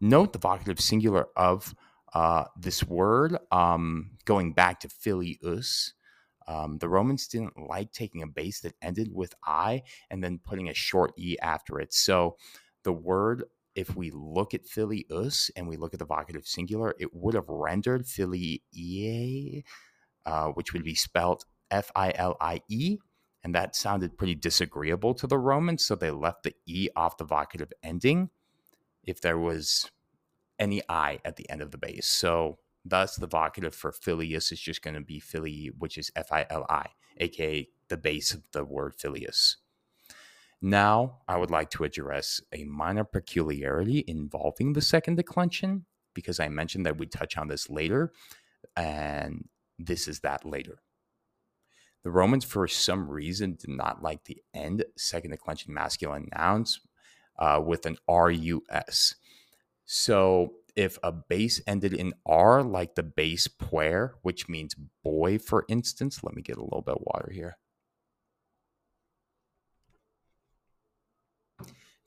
Note 0.00 0.32
the 0.32 0.38
vocative 0.38 0.80
singular 0.80 1.26
of 1.36 1.74
uh, 2.14 2.44
this 2.56 2.84
word 2.84 3.36
um, 3.50 4.12
going 4.24 4.52
back 4.52 4.80
to 4.80 4.88
filius 4.88 5.92
um, 6.48 6.78
the 6.78 6.88
Romans 6.88 7.28
didn't 7.28 7.68
like 7.68 7.92
taking 7.92 8.22
a 8.22 8.26
base 8.26 8.60
that 8.60 8.74
ended 8.80 9.10
with 9.12 9.34
I 9.44 9.82
and 10.10 10.24
then 10.24 10.40
putting 10.42 10.70
a 10.70 10.74
short 10.74 11.12
E 11.18 11.36
after 11.42 11.78
it. 11.78 11.92
So 11.92 12.38
the 12.84 12.92
word, 12.92 13.44
if 13.78 13.94
we 13.94 14.10
look 14.12 14.54
at 14.54 14.66
filius 14.66 15.50
and 15.54 15.68
we 15.68 15.76
look 15.76 15.94
at 15.94 16.00
the 16.00 16.06
vocative 16.16 16.46
singular, 16.46 16.94
it 16.98 17.14
would 17.14 17.34
have 17.34 17.48
rendered 17.48 18.02
filie, 18.04 19.62
uh, 20.26 20.48
which 20.48 20.72
would 20.72 20.82
be 20.82 20.96
spelled 20.96 21.44
F 21.70 21.90
I 21.94 22.12
L 22.16 22.36
I 22.40 22.60
E. 22.68 22.98
And 23.44 23.54
that 23.54 23.76
sounded 23.76 24.18
pretty 24.18 24.34
disagreeable 24.34 25.14
to 25.14 25.28
the 25.28 25.38
Romans. 25.38 25.86
So 25.86 25.94
they 25.94 26.10
left 26.10 26.42
the 26.42 26.54
E 26.66 26.88
off 26.96 27.18
the 27.18 27.24
vocative 27.36 27.70
ending 27.82 28.30
if 29.04 29.20
there 29.20 29.38
was 29.38 29.90
any 30.58 30.82
I 30.88 31.20
at 31.24 31.36
the 31.36 31.48
end 31.48 31.62
of 31.62 31.70
the 31.70 31.78
base. 31.78 32.08
So 32.08 32.58
Thus, 32.84 33.16
the 33.16 33.28
vocative 33.28 33.74
for 33.74 33.92
filius 33.92 34.50
is 34.52 34.60
just 34.60 34.82
going 34.82 34.94
to 34.94 35.00
be 35.00 35.20
fili, 35.20 35.70
which 35.78 35.98
is 35.98 36.10
F 36.16 36.32
I 36.32 36.46
L 36.48 36.64
I, 36.68 36.86
aka 37.18 37.68
the 37.88 37.96
base 37.96 38.32
of 38.32 38.42
the 38.52 38.64
word 38.64 38.94
filius. 38.94 39.58
Now, 40.60 41.18
I 41.28 41.36
would 41.36 41.50
like 41.50 41.70
to 41.70 41.84
address 41.84 42.40
a 42.52 42.64
minor 42.64 43.04
peculiarity 43.04 44.04
involving 44.06 44.72
the 44.72 44.82
second 44.82 45.16
declension, 45.16 45.86
because 46.14 46.40
I 46.40 46.48
mentioned 46.48 46.84
that 46.86 46.98
we 46.98 47.06
touch 47.06 47.36
on 47.36 47.48
this 47.48 47.70
later, 47.70 48.12
and 48.76 49.48
this 49.78 50.08
is 50.08 50.20
that 50.20 50.44
later. 50.44 50.80
The 52.02 52.10
Romans, 52.10 52.44
for 52.44 52.66
some 52.66 53.08
reason, 53.08 53.56
did 53.60 53.70
not 53.70 54.02
like 54.02 54.24
the 54.24 54.42
end 54.54 54.84
second 54.96 55.30
declension 55.30 55.74
masculine 55.74 56.28
nouns 56.36 56.80
uh, 57.38 57.60
with 57.64 57.86
an 57.86 57.96
RUS. 58.08 59.14
So 59.84 60.54
if 60.74 60.98
a 61.02 61.12
base 61.12 61.60
ended 61.66 61.92
in 61.92 62.14
R, 62.26 62.62
like 62.62 62.94
the 62.94 63.02
base 63.02 63.48
puer, 63.48 64.14
which 64.22 64.48
means 64.48 64.76
boy, 65.02 65.38
for 65.38 65.64
instance, 65.68 66.22
let 66.22 66.34
me 66.34 66.42
get 66.42 66.56
a 66.56 66.62
little 66.62 66.82
bit 66.82 66.96
of 66.96 67.02
water 67.04 67.30
here. 67.32 67.58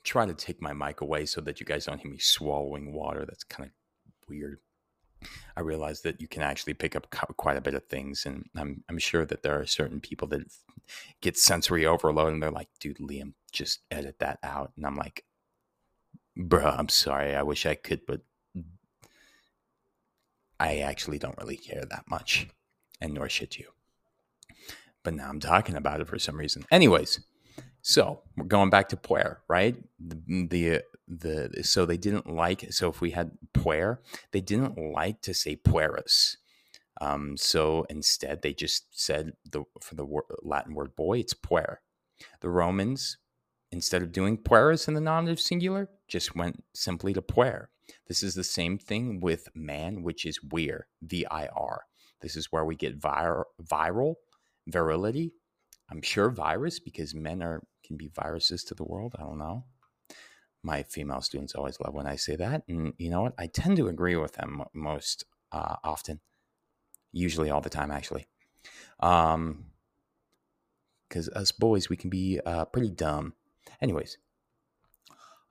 Try 0.04 0.26
to 0.26 0.34
take 0.34 0.62
my 0.62 0.74
mic 0.74 1.02
away 1.02 1.26
so 1.26 1.42
that 1.42 1.60
you 1.60 1.66
guys 1.66 1.86
don't 1.86 2.00
hear 2.00 2.12
me 2.12 2.18
swallowing 2.18 2.94
water. 2.94 3.26
That's 3.26 3.44
kind 3.44 3.70
of 3.70 4.30
weird. 4.30 4.60
I 5.56 5.62
realize 5.62 6.02
that 6.02 6.20
you 6.20 6.28
can 6.28 6.42
actually 6.42 6.74
pick 6.74 6.96
up 6.96 7.08
quite 7.38 7.58
a 7.58 7.62
bit 7.62 7.76
of 7.76 7.86
things, 7.86 8.26
and 8.26 8.50
I'm 8.56 8.84
I'm 8.90 8.98
sure 8.98 9.26
that 9.26 9.44
there 9.44 9.60
are 9.60 9.66
certain 9.68 10.00
people 10.00 10.28
that 10.30 10.42
get 11.22 11.38
sensory 11.38 11.86
overload, 11.86 12.34
and 12.34 12.42
they're 12.42 12.50
like, 12.50 12.70
"Dude, 12.80 12.98
Liam, 12.98 13.34
just 13.52 13.82
edit 13.92 14.18
that 14.20 14.40
out." 14.42 14.72
And 14.76 14.86
I'm 14.86 14.96
like, 14.96 15.24
"Bruh, 16.38 16.78
I'm 16.80 16.90
sorry. 16.90 17.36
I 17.36 17.44
wish 17.44 17.68
I 17.68 17.76
could, 17.76 18.06
but 18.08 18.22
I 20.60 20.78
actually 20.78 21.18
don't 21.18 21.38
really 21.40 21.58
care 21.58 21.86
that 21.90 22.08
much, 22.08 22.48
and 23.00 23.14
nor 23.14 23.28
should 23.30 23.58
you. 23.58 23.72
But 25.04 25.16
now 25.16 25.28
I'm 25.28 25.40
talking 25.40 25.76
about 25.76 26.02
it 26.02 26.08
for 26.08 26.20
some 26.20 26.38
reason. 26.38 26.66
Anyways, 26.70 27.20
so 27.82 28.22
we're 28.38 28.46
going 28.46 28.70
back 28.70 28.90
to 28.90 28.98
puer, 28.98 29.42
right? 29.48 29.76
The, 30.00 30.48
the 30.50 30.84
the 31.08 31.64
so 31.64 31.86
they 31.86 31.98
didn't 31.98 32.30
like 32.30 32.72
so 32.72 32.90
if 32.90 33.02
we 33.02 33.12
had 33.12 33.32
puer, 33.54 34.02
they 34.32 34.42
didn't 34.42 34.78
like 34.78 35.22
to 35.24 35.34
say 35.34 35.56
pueris. 35.56 36.38
Um, 37.00 37.36
so 37.36 37.86
instead, 37.90 38.42
they 38.42 38.54
just 38.54 38.86
said 38.92 39.34
the 39.50 39.64
for 39.82 39.96
the 39.96 40.06
Latin 40.44 40.76
word 40.76 40.96
boy, 40.96 41.20
it's 41.20 41.34
puer. 41.34 41.82
The 42.42 42.50
Romans, 42.50 43.18
instead 43.72 44.04
of 44.04 44.12
doing 44.12 44.38
pueris 44.38 44.88
in 44.88 44.94
the 44.94 45.02
nominative 45.02 45.40
singular, 45.40 45.90
just 46.08 46.36
went 46.36 46.64
simply 46.74 47.14
to 47.14 47.22
puer. 47.22 47.70
This 48.08 48.22
is 48.22 48.36
the 48.36 48.44
same 48.44 48.78
thing 48.78 49.20
with 49.20 49.50
man, 49.56 50.04
which 50.04 50.26
is 50.26 50.40
vir, 50.44 50.88
V 51.02 51.26
I 51.32 51.48
R. 51.48 51.84
This 52.22 52.36
is 52.36 52.52
where 52.52 52.64
we 52.64 52.76
get 52.76 52.96
vir- 52.96 53.48
viral, 53.62 54.16
virility. 54.68 55.34
I'm 55.92 56.02
sure 56.02 56.30
virus 56.30 56.80
because 56.80 57.14
men 57.14 57.44
are 57.44 57.62
can 57.84 57.98
be 57.98 58.10
viruses 58.16 58.64
to 58.66 58.74
the 58.74 58.86
world. 58.86 59.16
I 59.20 59.24
don't 59.24 59.38
know. 59.38 59.66
My 60.64 60.84
female 60.84 61.22
students 61.22 61.56
always 61.56 61.80
love 61.80 61.94
when 61.94 62.08
I 62.08 62.16
say 62.16 62.36
that, 62.36 62.64
and 62.68 62.94
you 62.98 63.10
know 63.10 63.24
what? 63.24 63.34
I 63.38 63.48
tend 63.48 63.78
to 63.78 63.88
agree 63.88 64.16
with 64.16 64.34
them 64.34 64.64
most 64.74 65.26
uh, 65.52 65.76
often, 65.84 66.20
usually 67.12 67.50
all 67.50 67.62
the 67.62 67.70
time, 67.70 67.92
actually. 67.92 68.28
Um, 69.00 69.66
because 71.10 71.28
us 71.30 71.52
boys 71.52 71.90
we 71.90 71.98
can 71.98 72.10
be 72.10 72.40
uh, 72.46 72.66
pretty 72.66 72.90
dumb. 72.90 73.34
Anyways, 73.82 74.18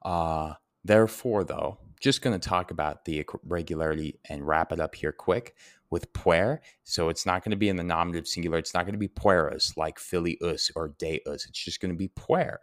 uh, 0.02 0.54
therefore, 0.84 1.44
though, 1.44 1.78
just 2.00 2.22
going 2.22 2.38
to 2.38 2.48
talk 2.48 2.70
about 2.70 3.04
the 3.04 3.26
regularity 3.44 4.18
and 4.28 4.46
wrap 4.46 4.72
it 4.72 4.80
up 4.80 4.94
here 4.94 5.12
quick. 5.12 5.54
With 5.90 6.12
puer. 6.12 6.60
So 6.84 7.08
it's 7.08 7.26
not 7.26 7.42
going 7.44 7.50
to 7.50 7.56
be 7.56 7.68
in 7.68 7.76
the 7.76 7.82
nominative 7.82 8.28
singular. 8.28 8.58
It's 8.58 8.74
not 8.74 8.84
going 8.84 8.94
to 8.94 8.98
be 8.98 9.08
pueros 9.08 9.76
like 9.76 9.98
filius 9.98 10.70
or 10.74 10.94
deus. 10.98 11.46
It's 11.48 11.64
just 11.64 11.80
going 11.80 11.92
to 11.92 11.98
be 11.98 12.08
puer, 12.08 12.60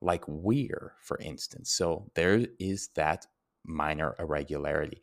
like 0.00 0.26
we're, 0.28 0.92
for 1.00 1.18
instance. 1.18 1.72
So 1.72 2.10
there 2.14 2.46
is 2.58 2.88
that 2.94 3.26
minor 3.64 4.14
irregularity. 4.18 5.02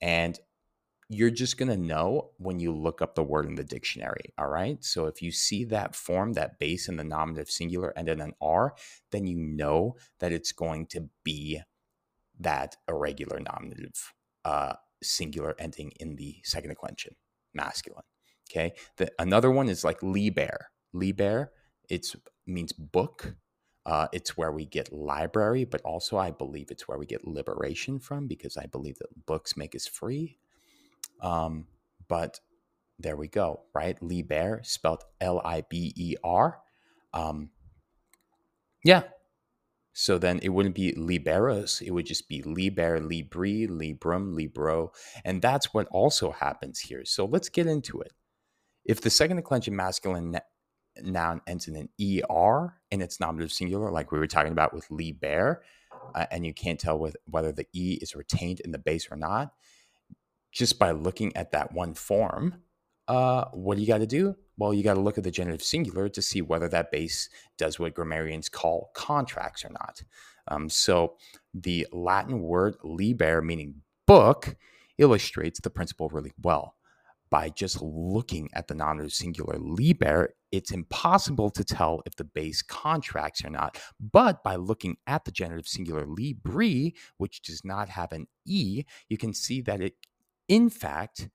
And 0.00 0.38
you're 1.08 1.30
just 1.30 1.58
going 1.58 1.68
to 1.68 1.76
know 1.76 2.30
when 2.38 2.58
you 2.58 2.72
look 2.72 3.02
up 3.02 3.14
the 3.14 3.22
word 3.22 3.44
in 3.46 3.54
the 3.54 3.64
dictionary. 3.64 4.32
All 4.38 4.48
right. 4.48 4.82
So 4.82 5.06
if 5.06 5.20
you 5.20 5.30
see 5.30 5.64
that 5.64 5.94
form, 5.94 6.32
that 6.34 6.58
base 6.58 6.88
in 6.88 6.96
the 6.96 7.04
nominative 7.04 7.50
singular 7.50 7.92
and 7.96 8.08
then 8.08 8.20
an 8.20 8.32
R, 8.40 8.74
then 9.10 9.26
you 9.26 9.36
know 9.36 9.96
that 10.20 10.32
it's 10.32 10.52
going 10.52 10.86
to 10.86 11.08
be 11.22 11.60
that 12.40 12.76
irregular 12.88 13.40
nominative 13.40 14.14
uh, 14.44 14.74
singular 15.02 15.54
ending 15.58 15.92
in 16.00 16.16
the 16.16 16.36
second 16.44 16.70
declension, 16.70 17.14
masculine. 17.54 18.04
Okay. 18.50 18.72
The, 18.96 19.10
another 19.18 19.50
one 19.50 19.68
is 19.68 19.84
like 19.84 20.02
liber. 20.02 20.68
Liber, 20.92 21.52
it 21.88 22.06
means 22.46 22.72
book. 22.72 23.34
Uh, 23.84 24.06
it's 24.12 24.36
where 24.36 24.52
we 24.52 24.64
get 24.64 24.92
library, 24.92 25.64
but 25.64 25.80
also 25.82 26.16
I 26.16 26.30
believe 26.30 26.70
it's 26.70 26.86
where 26.86 26.98
we 26.98 27.06
get 27.06 27.26
liberation 27.26 27.98
from 27.98 28.28
because 28.28 28.56
I 28.56 28.66
believe 28.66 28.98
that 28.98 29.26
books 29.26 29.56
make 29.56 29.74
us 29.74 29.86
free. 29.86 30.38
Um, 31.20 31.66
but 32.08 32.40
there 32.98 33.16
we 33.16 33.28
go, 33.28 33.62
right? 33.74 34.00
Liber, 34.02 34.60
spelled 34.62 35.02
L 35.20 35.40
I 35.44 35.64
B 35.68 35.92
E 35.96 36.14
R. 36.22 36.60
Um, 37.12 37.50
yeah. 38.84 39.02
So 39.92 40.18
then 40.18 40.38
it 40.42 40.48
wouldn't 40.50 40.74
be 40.74 40.92
liberos, 40.92 41.82
it 41.82 41.90
would 41.90 42.06
just 42.06 42.28
be 42.28 42.42
liber, 42.42 42.98
libri, 42.98 43.66
librum, 43.66 44.34
libro. 44.34 44.92
And 45.24 45.42
that's 45.42 45.74
what 45.74 45.86
also 45.90 46.30
happens 46.30 46.80
here. 46.80 47.04
So 47.04 47.26
let's 47.26 47.48
get 47.48 47.66
into 47.66 48.00
it. 48.00 48.12
If 48.84 49.00
the 49.00 49.10
second 49.10 49.36
declension 49.36 49.76
masculine 49.76 50.38
noun 51.00 51.40
ends 51.46 51.68
in 51.68 51.76
an 51.76 51.88
er 52.30 52.74
and 52.90 53.02
it's 53.02 53.20
nominative 53.20 53.52
singular, 53.52 53.90
like 53.90 54.12
we 54.12 54.18
were 54.18 54.26
talking 54.26 54.52
about 54.52 54.74
with 54.74 54.90
liber, 54.90 55.62
uh, 56.14 56.26
and 56.30 56.44
you 56.44 56.54
can't 56.54 56.80
tell 56.80 56.98
with, 56.98 57.16
whether 57.26 57.52
the 57.52 57.66
e 57.72 57.98
is 58.00 58.16
retained 58.16 58.60
in 58.60 58.72
the 58.72 58.78
base 58.78 59.08
or 59.10 59.16
not, 59.16 59.52
just 60.52 60.78
by 60.78 60.90
looking 60.90 61.34
at 61.36 61.52
that 61.52 61.72
one 61.72 61.94
form, 61.94 62.62
uh, 63.08 63.46
what 63.52 63.76
do 63.76 63.80
you 63.80 63.86
got 63.86 63.98
to 63.98 64.06
do? 64.06 64.36
Well, 64.58 64.74
you 64.74 64.82
got 64.82 64.94
to 64.94 65.00
look 65.00 65.18
at 65.18 65.24
the 65.24 65.30
genitive 65.30 65.62
singular 65.62 66.08
to 66.08 66.22
see 66.22 66.42
whether 66.42 66.68
that 66.68 66.90
base 66.90 67.28
does 67.58 67.78
what 67.78 67.94
grammarians 67.94 68.48
call 68.48 68.90
contracts 68.94 69.64
or 69.64 69.70
not. 69.70 70.02
Um, 70.48 70.68
so 70.68 71.16
the 71.54 71.86
Latin 71.92 72.42
word 72.42 72.76
liber, 72.82 73.42
meaning 73.42 73.76
book, 74.06 74.56
illustrates 74.98 75.60
the 75.60 75.70
principle 75.70 76.08
really 76.10 76.32
well 76.42 76.76
by 77.32 77.48
just 77.48 77.80
looking 77.80 78.50
at 78.52 78.68
the 78.68 78.74
nominative 78.74 79.14
singular 79.14 79.58
liber, 79.58 80.34
it's 80.52 80.70
impossible 80.70 81.48
to 81.48 81.64
tell 81.64 82.02
if 82.04 82.14
the 82.14 82.24
base 82.24 82.60
contracts 82.60 83.42
or 83.42 83.48
not. 83.48 83.78
But 83.98 84.44
by 84.44 84.56
looking 84.56 84.98
at 85.06 85.24
the 85.24 85.30
genitive 85.30 85.66
singular 85.66 86.04
libri, 86.06 86.94
which 87.16 87.40
does 87.40 87.64
not 87.64 87.88
have 87.88 88.12
an 88.12 88.26
E, 88.44 88.84
you 89.08 89.16
can 89.16 89.32
see 89.32 89.62
that 89.62 89.80
it, 89.80 89.94
in 90.46 90.68
fact, 90.68 91.30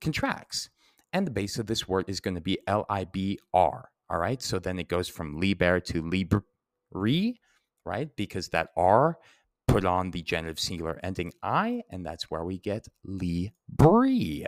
contracts. 0.00 0.70
And 1.12 1.26
the 1.26 1.32
base 1.32 1.58
of 1.58 1.66
this 1.66 1.88
word 1.88 2.04
is 2.08 2.20
going 2.20 2.36
to 2.36 2.40
be 2.40 2.58
L 2.66 2.86
I 2.88 3.04
B 3.04 3.38
R. 3.52 3.90
All 4.08 4.18
right. 4.18 4.40
So 4.42 4.58
then 4.58 4.78
it 4.78 4.88
goes 4.88 5.08
from 5.08 5.40
liber 5.40 5.80
to 5.80 6.02
libri, 6.02 7.40
right? 7.84 8.08
Because 8.16 8.48
that 8.48 8.68
R 8.76 9.18
put 9.70 9.84
on 9.84 10.10
the 10.10 10.22
genitive 10.22 10.58
singular 10.58 10.98
ending 11.02 11.32
I, 11.42 11.82
and 11.90 12.04
that's 12.04 12.30
where 12.30 12.44
we 12.44 12.58
get 12.58 12.88
libri. 13.04 14.46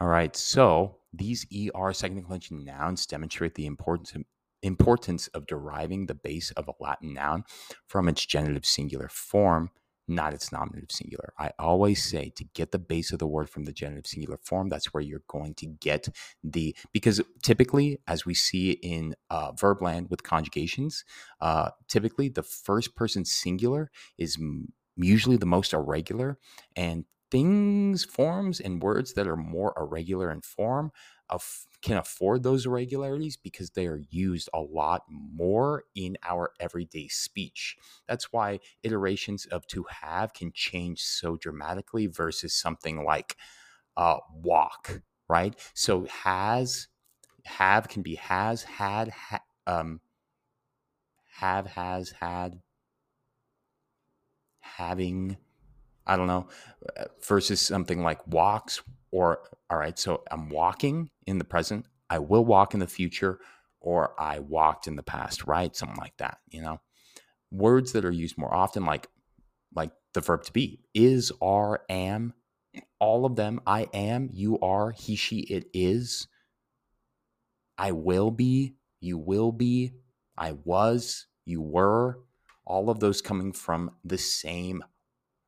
All 0.00 0.08
right, 0.08 0.34
so 0.34 0.98
these 1.12 1.46
ER 1.54 1.92
second 1.92 2.16
declension 2.16 2.64
nouns 2.64 3.06
demonstrate 3.06 3.54
the 3.54 3.66
importance 3.66 4.12
of, 4.14 4.22
importance 4.62 5.28
of 5.28 5.46
deriving 5.46 6.06
the 6.06 6.14
base 6.14 6.50
of 6.52 6.68
a 6.68 6.74
Latin 6.80 7.14
noun 7.14 7.44
from 7.86 8.08
its 8.08 8.26
genitive 8.26 8.66
singular 8.66 9.08
form, 9.08 9.70
not 10.14 10.32
its 10.34 10.52
nominative 10.52 10.90
singular. 10.90 11.32
I 11.38 11.52
always 11.58 12.02
say 12.02 12.30
to 12.36 12.44
get 12.54 12.70
the 12.70 12.78
base 12.78 13.12
of 13.12 13.18
the 13.18 13.26
word 13.26 13.50
from 13.50 13.64
the 13.64 13.72
genitive 13.72 14.06
singular 14.06 14.38
form, 14.42 14.68
that's 14.68 14.92
where 14.92 15.02
you're 15.02 15.22
going 15.28 15.54
to 15.54 15.66
get 15.66 16.08
the, 16.42 16.76
because 16.92 17.20
typically, 17.42 18.00
as 18.06 18.24
we 18.24 18.34
see 18.34 18.72
in 18.72 19.14
uh, 19.30 19.52
verb 19.52 19.82
land 19.82 20.08
with 20.10 20.22
conjugations, 20.22 21.04
uh, 21.40 21.70
typically 21.88 22.28
the 22.28 22.42
first 22.42 22.94
person 22.94 23.24
singular 23.24 23.90
is 24.18 24.38
usually 24.96 25.36
the 25.36 25.46
most 25.46 25.72
irregular 25.72 26.38
and 26.76 27.04
things, 27.30 28.04
forms, 28.04 28.60
and 28.60 28.82
words 28.82 29.14
that 29.14 29.26
are 29.26 29.36
more 29.36 29.72
irregular 29.78 30.30
in 30.30 30.42
form 30.42 30.92
of, 31.32 31.66
can 31.80 31.96
afford 31.96 32.42
those 32.42 32.66
irregularities 32.66 33.36
because 33.36 33.70
they 33.70 33.86
are 33.86 34.02
used 34.10 34.48
a 34.54 34.60
lot 34.60 35.02
more 35.08 35.84
in 35.96 36.16
our 36.22 36.52
everyday 36.60 37.08
speech. 37.08 37.76
That's 38.06 38.32
why 38.32 38.60
iterations 38.82 39.46
of 39.46 39.66
to 39.68 39.86
have 39.88 40.34
can 40.34 40.52
change 40.54 41.00
so 41.00 41.36
dramatically 41.36 42.06
versus 42.06 42.54
something 42.54 43.04
like 43.04 43.36
uh, 43.96 44.18
walk, 44.42 45.00
right? 45.28 45.58
So 45.74 46.06
has, 46.24 46.88
have 47.46 47.88
can 47.88 48.02
be 48.02 48.16
has, 48.16 48.62
had, 48.62 49.08
ha, 49.08 49.40
um, 49.66 50.00
have, 51.36 51.66
has, 51.66 52.10
had, 52.10 52.60
having, 54.60 55.36
I 56.06 56.16
don't 56.16 56.28
know, 56.28 56.46
uh, 56.96 57.06
versus 57.26 57.60
something 57.60 58.02
like 58.02 58.24
walks 58.26 58.82
or, 59.12 59.40
all 59.70 59.78
right, 59.78 59.98
so 59.98 60.22
I'm 60.30 60.48
walking 60.48 61.10
in 61.26 61.38
the 61.38 61.44
present, 61.44 61.86
I 62.10 62.18
will 62.18 62.44
walk 62.44 62.74
in 62.74 62.80
the 62.80 62.86
future, 62.86 63.38
or 63.80 64.20
I 64.20 64.40
walked 64.40 64.86
in 64.86 64.96
the 64.96 65.02
past, 65.02 65.46
right? 65.46 65.74
Something 65.76 65.98
like 65.98 66.16
that, 66.18 66.38
you 66.50 66.62
know? 66.62 66.80
Words 67.50 67.92
that 67.92 68.04
are 68.04 68.10
used 68.10 68.38
more 68.38 68.52
often, 68.52 68.84
like 68.84 69.08
like 69.74 69.92
the 70.14 70.20
verb 70.20 70.42
to 70.44 70.52
be, 70.52 70.80
is, 70.94 71.32
are, 71.40 71.82
am, 71.88 72.34
all 72.98 73.24
of 73.24 73.36
them, 73.36 73.60
I 73.66 73.88
am, 73.94 74.28
you 74.32 74.58
are, 74.60 74.90
he, 74.90 75.16
she, 75.16 75.40
it 75.40 75.66
is, 75.72 76.28
I 77.78 77.92
will 77.92 78.30
be, 78.30 78.74
you 79.00 79.18
will 79.18 79.52
be, 79.52 79.92
I 80.36 80.52
was, 80.64 81.26
you 81.46 81.62
were, 81.62 82.20
all 82.66 82.90
of 82.90 83.00
those 83.00 83.20
coming 83.20 83.52
from 83.52 83.90
the 84.04 84.18
same 84.18 84.84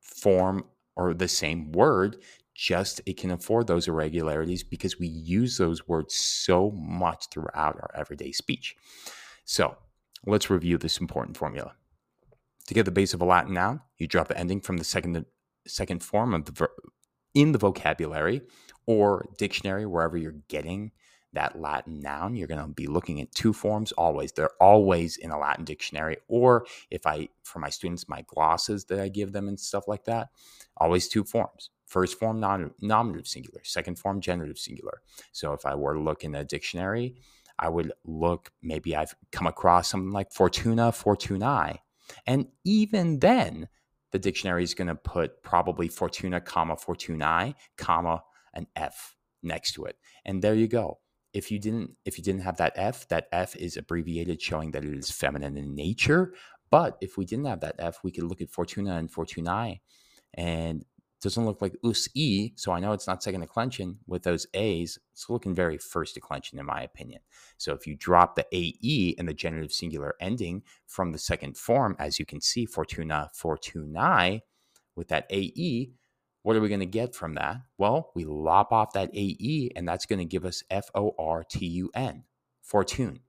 form 0.01 0.65
or 0.95 1.13
the 1.13 1.27
same 1.27 1.71
word, 1.71 2.17
just 2.55 3.01
it 3.05 3.17
can 3.17 3.31
afford 3.31 3.67
those 3.67 3.87
irregularities 3.87 4.63
because 4.63 4.97
we 4.97 5.07
use 5.07 5.57
those 5.57 5.87
words 5.87 6.15
so 6.15 6.71
much 6.71 7.25
throughout 7.29 7.75
our 7.75 7.91
everyday 7.93 8.31
speech. 8.31 8.75
So 9.43 9.75
let's 10.25 10.49
review 10.49 10.77
this 10.77 10.97
important 10.97 11.37
formula. 11.37 11.73
To 12.67 12.73
get 12.73 12.85
the 12.85 12.91
base 12.91 13.13
of 13.13 13.21
a 13.21 13.25
Latin 13.25 13.53
noun, 13.53 13.81
you 13.97 14.07
drop 14.07 14.29
the 14.29 14.37
ending 14.37 14.61
from 14.61 14.77
the 14.77 14.83
second 14.83 15.25
second 15.67 16.01
form 16.01 16.33
of 16.33 16.45
the 16.45 16.51
ver- 16.51 16.73
in 17.33 17.51
the 17.51 17.57
vocabulary 17.57 18.41
or 18.87 19.27
dictionary, 19.37 19.85
wherever 19.85 20.15
you're 20.15 20.35
getting 20.47 20.91
that 21.35 21.59
Latin 21.59 21.99
noun, 21.99 22.35
you're 22.35 22.47
going 22.47 22.61
to 22.61 22.67
be 22.67 22.87
looking 22.87 23.21
at 23.21 23.31
two 23.33 23.53
forms 23.53 23.91
always. 23.93 24.31
They're 24.31 24.51
always 24.59 25.17
in 25.17 25.31
a 25.31 25.39
Latin 25.39 25.65
dictionary. 25.65 26.17
Or 26.27 26.65
if 26.89 27.05
I, 27.05 27.29
for 27.43 27.59
my 27.59 27.69
students, 27.69 28.09
my 28.09 28.23
glosses 28.27 28.85
that 28.85 28.99
I 28.99 29.09
give 29.09 29.31
them 29.31 29.47
and 29.47 29.59
stuff 29.59 29.87
like 29.87 30.05
that, 30.05 30.29
always 30.77 31.07
two 31.07 31.23
forms. 31.23 31.69
First 31.85 32.17
form, 32.17 32.39
nominative 32.39 33.27
singular. 33.27 33.61
Second 33.63 33.99
form, 33.99 34.19
genitive 34.19 34.57
singular. 34.57 35.01
So 35.31 35.53
if 35.53 35.65
I 35.65 35.75
were 35.75 35.93
to 35.93 35.99
look 35.99 36.23
in 36.23 36.33
a 36.35 36.43
dictionary, 36.43 37.15
I 37.59 37.69
would 37.69 37.93
look, 38.03 38.51
maybe 38.61 38.95
I've 38.95 39.15
come 39.31 39.47
across 39.47 39.87
something 39.87 40.11
like 40.11 40.33
Fortuna, 40.33 40.91
Fortunae. 40.91 41.79
And 42.25 42.47
even 42.63 43.19
then, 43.19 43.69
the 44.11 44.19
dictionary 44.19 44.63
is 44.63 44.73
going 44.73 44.87
to 44.87 44.95
put 44.95 45.43
probably 45.43 45.87
Fortuna, 45.87 46.41
comma, 46.41 46.75
Fortunae, 46.75 47.55
comma, 47.77 48.23
an 48.53 48.67
F 48.75 49.15
next 49.43 49.73
to 49.73 49.85
it. 49.85 49.97
And 50.25 50.41
there 50.41 50.55
you 50.55 50.67
go 50.67 50.99
if 51.35 51.51
you 51.51 51.59
didn't 51.59 51.91
if 52.05 52.17
you 52.17 52.23
didn't 52.23 52.41
have 52.41 52.57
that 52.57 52.73
f 52.77 53.07
that 53.09 53.27
f 53.31 53.55
is 53.57 53.77
abbreviated 53.77 54.41
showing 54.41 54.71
that 54.71 54.85
it 54.85 54.93
is 54.93 55.11
feminine 55.11 55.57
in 55.57 55.75
nature. 55.75 56.33
But 56.71 56.97
if 57.01 57.17
we 57.17 57.25
didn't 57.25 57.45
have 57.45 57.59
that 57.59 57.75
f 57.77 57.99
we 58.03 58.11
could 58.11 58.23
look 58.23 58.41
at 58.41 58.49
fortuna 58.49 58.95
and 58.95 59.11
fortunae 59.11 59.81
and 60.33 60.85
doesn't 61.21 61.45
look 61.45 61.61
like 61.61 61.75
us 61.83 62.07
e 62.13 62.51
so 62.55 62.71
i 62.71 62.79
know 62.79 62.91
it's 62.93 63.07
not 63.07 63.23
second 63.23 63.41
declension 63.41 63.97
with 64.07 64.23
those 64.23 64.47
a's. 64.53 64.97
It's 65.13 65.29
looking 65.29 65.55
very 65.55 65.77
first 65.77 66.13
declension 66.13 66.59
in 66.59 66.65
my 66.65 66.81
opinion. 66.83 67.21
So 67.57 67.73
if 67.73 67.85
you 67.87 67.95
drop 67.95 68.35
the 68.35 68.45
ae 68.53 69.15
and 69.17 69.27
the 69.27 69.33
genitive 69.33 69.71
singular 69.73 70.15
ending 70.21 70.63
from 70.87 71.11
the 71.11 71.17
second 71.17 71.57
form 71.57 71.95
as 71.99 72.19
you 72.19 72.25
can 72.25 72.41
see 72.41 72.65
fortuna 72.65 73.29
fortunae 73.35 74.41
with 74.95 75.09
that 75.09 75.25
ae 75.31 75.91
what 76.45 76.55
are 76.55 76.61
we 76.61 76.69
going 76.69 76.79
to 76.79 76.85
get 76.85 77.15
from 77.15 77.33
that? 77.33 77.57
Well, 77.79 78.11
we 78.13 78.23
lop 78.23 78.71
off 78.71 78.93
that 78.93 79.09
AE, 79.15 79.71
and 79.75 79.87
that's 79.87 80.05
going 80.05 80.19
to 80.19 80.25
give 80.25 80.45
us 80.45 80.61
F 80.69 80.91
O 80.93 81.15
R 81.17 81.43
T 81.43 81.65
U 81.65 81.89
N, 81.95 82.23
fortune. 82.61 83.21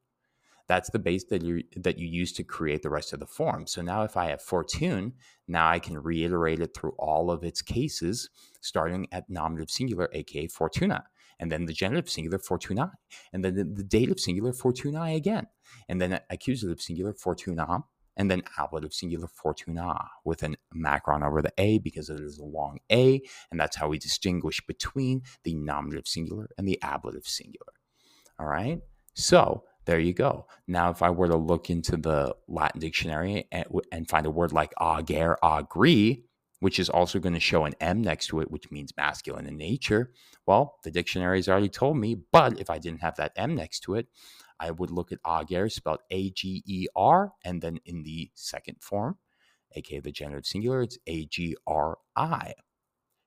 That's 0.69 0.91
the 0.91 0.99
base 0.99 1.25
that 1.31 1.41
you 1.41 1.63
that 1.77 1.99
you 1.99 2.07
use 2.07 2.35
to 2.35 2.45
create 2.45 2.83
the 2.83 2.91
rest 2.91 3.15
of 3.15 3.21
the 3.21 3.27
form. 3.27 3.67
So 3.69 3.81
now 3.81 4.03
if 4.03 4.19
I 4.19 4.27
have 4.27 4.43
fortune, 4.43 5.15
now 5.49 5.67
I 5.67 5.79
can 5.79 5.97
reiterate 5.97 6.61
it 6.61 6.75
through 6.75 6.93
all 6.99 7.31
of 7.31 7.43
its 7.43 7.63
cases, 7.63 8.29
starting 8.61 9.07
at 9.11 9.31
nominative 9.31 9.71
singular, 9.71 10.11
aka 10.13 10.47
fortuna, 10.49 11.05
and 11.41 11.51
then 11.51 11.65
the 11.65 11.73
genitive 11.73 12.11
singular 12.11 12.39
fortunae, 12.39 12.91
and 13.33 13.43
then 13.43 13.55
the, 13.55 13.65
the 13.65 13.83
dative 13.83 14.21
singular 14.21 14.53
fortunae 14.53 15.17
again, 15.17 15.47
and 15.89 16.03
then 16.03 16.21
accusative 16.29 16.83
singular 16.83 17.15
fortunam, 17.15 17.85
and 18.17 18.31
then 18.31 18.43
ablative 18.59 18.95
singular 18.95 19.29
fortuna 19.29 20.09
with 20.25 20.43
an 20.43 20.57
macron 20.73 21.23
over 21.23 21.43
the 21.43 21.53
A 21.59 21.79
because 21.79 22.09
it 22.09 22.21
is 22.21 22.39
a 22.39 22.45
long 22.45 22.79
A. 22.91 23.21
And 23.51 23.61
that's 23.61 23.77
how 23.77 23.89
we 23.89 23.99
distinguish 23.99 24.65
between 24.67 25.23
the 25.45 25.55
nominative 25.55 26.09
singular 26.09 26.49
and 26.59 26.67
the 26.67 26.83
ablative 26.83 27.27
singular. 27.27 27.73
All 28.39 28.47
right. 28.47 28.81
So 29.15 29.65
there 29.87 30.01
you 30.01 30.13
go. 30.13 30.47
Now, 30.67 30.91
if 30.91 31.01
I 31.01 31.11
were 31.11 31.29
to 31.29 31.37
look 31.37 31.71
into 31.71 31.97
the 31.97 32.35
Latin 32.49 32.81
dictionary 32.81 33.47
and, 33.53 33.67
and 33.93 34.09
find 34.09 34.27
a 34.27 34.31
word 34.31 34.53
like 34.53 34.73
ager, 34.81 35.37
agri, 35.43 36.25
which 36.61 36.79
is 36.79 36.89
also 36.89 37.19
going 37.19 37.35
to 37.35 37.41
show 37.41 37.65
an 37.65 37.75
M 37.81 38.03
next 38.03 38.27
to 38.29 38.41
it, 38.41 38.51
which 38.51 38.71
means 38.71 38.97
masculine 38.97 39.47
in 39.47 39.57
nature, 39.57 40.13
well, 40.47 40.79
the 40.85 40.91
dictionary 40.91 41.39
has 41.39 41.49
already 41.49 41.69
told 41.69 41.99
me. 41.99 42.17
But 42.33 42.61
if 42.61 42.69
I 42.71 42.79
didn't 42.79 43.03
have 43.03 43.17
that 43.17 43.33
M 43.37 43.55
next 43.55 43.81
to 43.81 43.95
it, 43.95 44.09
I 44.59 44.71
would 44.71 44.91
look 44.91 45.13
at 45.13 45.19
ager 45.27 45.69
spelled 45.69 46.01
A 46.11 46.31
G 46.31 46.63
E 46.67 46.87
R, 46.95 47.33
and 47.45 47.61
then 47.63 47.79
in 47.85 48.03
the 48.03 48.31
second 48.35 48.77
form, 48.81 49.19
aka 49.75 50.01
the 50.01 50.13
genitive 50.13 50.47
singular, 50.47 50.83
it's 50.83 50.99
A 51.07 51.27
G 51.27 51.57
R 51.67 51.99
I. 52.15 52.55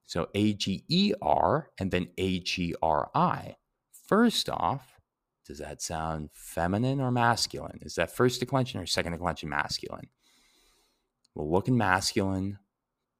So 0.06 0.28
A 0.34 0.54
G 0.54 0.84
E 0.88 1.14
R 1.22 1.70
and 1.78 1.92
then 1.92 2.08
A 2.18 2.40
G 2.40 2.74
R 2.82 3.12
I. 3.14 3.56
First 4.08 4.50
off, 4.50 5.00
does 5.46 5.60
that 5.60 5.82
sound 5.82 6.30
feminine 6.34 7.00
or 7.00 7.12
masculine? 7.12 7.80
Is 7.82 7.96
that 7.96 8.16
first 8.16 8.40
declension 8.40 8.80
or 8.80 8.86
second 8.86 9.12
declension 9.12 9.50
masculine? 9.50 10.10
Well, 11.36 11.52
looking 11.52 11.78
masculine. 11.78 12.60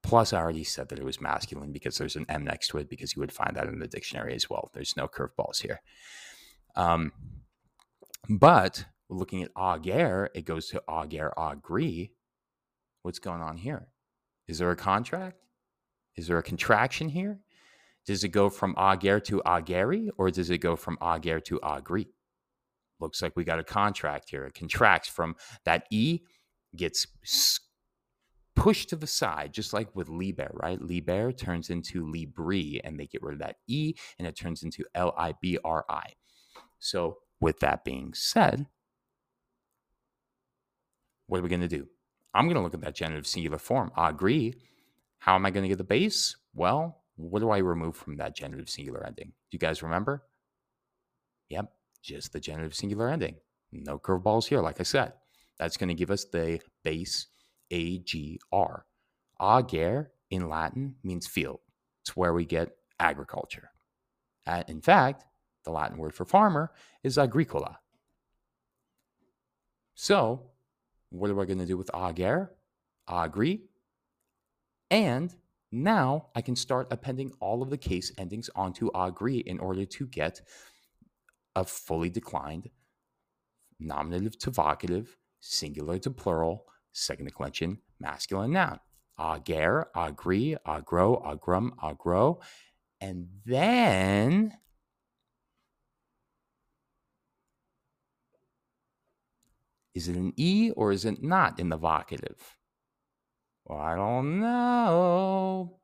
Plus, 0.02 0.32
I 0.32 0.40
already 0.40 0.64
said 0.64 0.88
that 0.88 0.98
it 0.98 1.04
was 1.04 1.20
masculine 1.20 1.72
because 1.72 1.98
there's 1.98 2.16
an 2.16 2.26
M 2.28 2.44
next 2.44 2.68
to 2.68 2.78
it 2.78 2.88
because 2.88 3.14
you 3.14 3.20
would 3.20 3.32
find 3.32 3.54
that 3.56 3.68
in 3.68 3.78
the 3.78 3.86
dictionary 3.86 4.34
as 4.34 4.48
well. 4.48 4.70
There's 4.72 4.96
no 4.96 5.06
curveballs 5.06 5.60
here. 5.60 5.80
Um, 6.74 7.12
but 8.28 8.84
looking 9.08 9.42
at 9.42 9.50
ager, 9.58 10.30
it 10.34 10.44
goes 10.44 10.68
to 10.68 10.82
ager 10.90 11.32
agri. 11.38 12.12
What's 13.02 13.18
going 13.18 13.40
on 13.40 13.56
here? 13.56 13.88
Is 14.46 14.58
there 14.58 14.70
a 14.70 14.76
contract? 14.76 15.38
Is 16.16 16.26
there 16.26 16.38
a 16.38 16.42
contraction 16.42 17.08
here? 17.08 17.40
Does 18.06 18.24
it 18.24 18.28
go 18.28 18.50
from 18.50 18.74
ager 18.78 19.20
to 19.20 19.42
ageri 19.46 20.08
or 20.18 20.30
does 20.30 20.50
it 20.50 20.58
go 20.58 20.76
from 20.76 20.98
ager 21.02 21.40
to 21.40 21.60
agri? 21.62 22.08
Looks 22.98 23.22
like 23.22 23.36
we 23.36 23.44
got 23.44 23.58
a 23.58 23.64
contract 23.64 24.30
here. 24.30 24.44
It 24.44 24.54
contracts 24.54 25.08
from 25.08 25.36
that 25.64 25.86
E 25.90 26.20
gets 26.76 27.06
pushed 28.54 28.90
to 28.90 28.96
the 28.96 29.06
side, 29.06 29.52
just 29.54 29.72
like 29.72 29.94
with 29.96 30.08
liber, 30.08 30.50
right? 30.52 30.80
Liber 30.80 31.32
turns 31.32 31.70
into 31.70 32.06
libri 32.06 32.80
and 32.84 32.98
they 32.98 33.06
get 33.06 33.22
rid 33.22 33.34
of 33.34 33.40
that 33.40 33.56
E 33.66 33.94
and 34.18 34.28
it 34.28 34.36
turns 34.36 34.62
into 34.62 34.84
L 34.94 35.14
I 35.16 35.34
B 35.40 35.58
R 35.64 35.84
I. 35.88 36.12
So 36.78 37.18
with 37.40 37.60
that 37.60 37.84
being 37.84 38.12
said, 38.14 38.66
what 41.26 41.38
are 41.38 41.42
we 41.42 41.48
going 41.48 41.60
to 41.60 41.68
do? 41.68 41.86
I'm 42.34 42.46
going 42.46 42.56
to 42.56 42.62
look 42.62 42.74
at 42.74 42.80
that 42.82 42.94
genitive 42.94 43.26
singular 43.26 43.58
form. 43.58 43.90
I 43.96 44.10
agree. 44.10 44.54
How 45.18 45.34
am 45.34 45.46
I 45.46 45.50
going 45.50 45.62
to 45.64 45.68
get 45.68 45.78
the 45.78 45.84
base? 45.84 46.36
Well, 46.54 47.02
what 47.16 47.40
do 47.40 47.50
I 47.50 47.58
remove 47.58 47.96
from 47.96 48.16
that 48.16 48.36
genitive 48.36 48.68
singular 48.68 49.04
ending? 49.06 49.26
Do 49.26 49.52
you 49.52 49.58
guys 49.58 49.82
remember? 49.82 50.22
Yep, 51.48 51.72
just 52.02 52.32
the 52.32 52.40
genitive 52.40 52.74
singular 52.74 53.08
ending. 53.08 53.36
No 53.72 53.98
curveballs 53.98 54.46
here, 54.46 54.60
like 54.60 54.80
I 54.80 54.84
said. 54.84 55.12
That's 55.58 55.76
going 55.76 55.88
to 55.88 55.94
give 55.94 56.10
us 56.10 56.24
the 56.24 56.60
base 56.82 57.26
AGR. 57.70 58.84
Ager 59.42 60.10
in 60.30 60.48
Latin 60.48 60.94
means 61.02 61.26
field. 61.26 61.60
It's 62.02 62.16
where 62.16 62.32
we 62.32 62.44
get 62.44 62.70
agriculture. 62.98 63.70
In 64.68 64.80
fact, 64.80 65.24
the 65.64 65.70
Latin 65.70 65.98
word 65.98 66.14
for 66.14 66.24
farmer 66.24 66.72
is 67.02 67.18
agricola. 67.18 67.78
So, 69.94 70.50
what 71.10 71.30
are 71.30 71.34
we 71.34 71.46
going 71.46 71.58
to 71.58 71.66
do 71.66 71.76
with 71.76 71.90
ager? 71.94 72.52
Agri. 73.08 73.62
And 74.90 75.34
now 75.72 76.28
I 76.34 76.40
can 76.40 76.56
start 76.56 76.88
appending 76.90 77.32
all 77.40 77.62
of 77.62 77.70
the 77.70 77.76
case 77.76 78.12
endings 78.18 78.50
onto 78.54 78.90
agri 78.94 79.38
in 79.38 79.58
order 79.58 79.84
to 79.84 80.06
get 80.06 80.40
a 81.54 81.64
fully 81.64 82.10
declined 82.10 82.70
nominative 83.78 84.38
to 84.38 84.50
vocative, 84.50 85.08
singular 85.40 85.98
to 85.98 86.10
plural, 86.10 86.66
second 86.92 87.26
declension, 87.26 87.78
masculine 87.98 88.52
noun. 88.52 88.78
Ager, 89.20 89.88
agri, 89.94 90.56
agro, 90.66 91.22
agrum, 91.26 91.72
agro. 91.82 92.40
And 93.00 93.28
then 93.44 94.52
Is 99.94 100.08
it 100.08 100.16
an 100.16 100.32
E 100.36 100.70
or 100.76 100.92
is 100.92 101.04
it 101.04 101.22
not 101.22 101.58
in 101.58 101.68
the 101.68 101.78
vocative? 101.78 102.38
Well, 103.64 103.78
I 103.78 103.96
don't 103.96 104.40
know. 104.40 105.78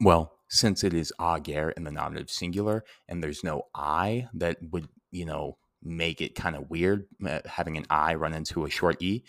Well, 0.00 0.32
since 0.48 0.82
it 0.82 0.94
is 0.94 1.12
ager 1.20 1.70
in 1.70 1.84
the 1.84 1.90
nominative 1.90 2.30
singular 2.30 2.84
and 3.08 3.22
there's 3.22 3.44
no 3.44 3.64
I 3.74 4.28
that 4.34 4.58
would, 4.70 4.88
you 5.10 5.24
know, 5.24 5.58
make 5.82 6.20
it 6.20 6.34
kind 6.34 6.56
of 6.56 6.70
weird 6.70 7.06
uh, 7.26 7.40
having 7.46 7.76
an 7.76 7.86
I 7.90 8.14
run 8.14 8.34
into 8.34 8.64
a 8.64 8.70
short 8.70 9.00
E, 9.02 9.24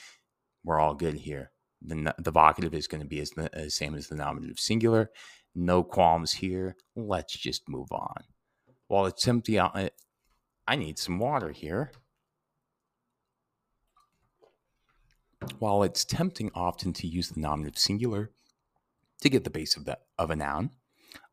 we're 0.63 0.80
all 0.80 0.93
good 0.93 1.15
here. 1.15 1.52
The, 1.82 2.13
the 2.19 2.32
vocative 2.32 2.74
is 2.74 2.88
going 2.88 3.02
to 3.02 3.08
be 3.08 3.19
as 3.19 3.32
the 3.32 3.50
as 3.56 3.76
same 3.76 3.95
as 3.95 4.08
the 4.08 4.15
nominative 4.15 4.60
singular. 4.60 5.10
No 5.56 5.84
qualms 5.84 6.32
here. 6.32 6.76
Let's 6.95 7.34
just 7.36 7.67
move 7.67 7.91
on. 7.91 8.24
While 8.91 9.06
it's 9.06 9.25
empty 9.25 9.58
I, 9.58 9.91
I 10.67 10.75
need 10.75 10.99
some 10.99 11.17
water 11.17 11.51
here. 11.51 11.93
While 15.60 15.84
it's 15.84 16.04
tempting 16.04 16.51
often 16.54 16.91
to 16.95 17.08
use 17.08 17.30
the 17.30 17.39
nominative 17.39 17.77
singular 17.77 18.32
to 19.21 19.30
get 19.30 19.45
the 19.45 19.49
base 19.49 19.77
of, 19.77 19.86
the, 19.86 19.97
of 20.19 20.30
a 20.30 20.36
noun, 20.36 20.71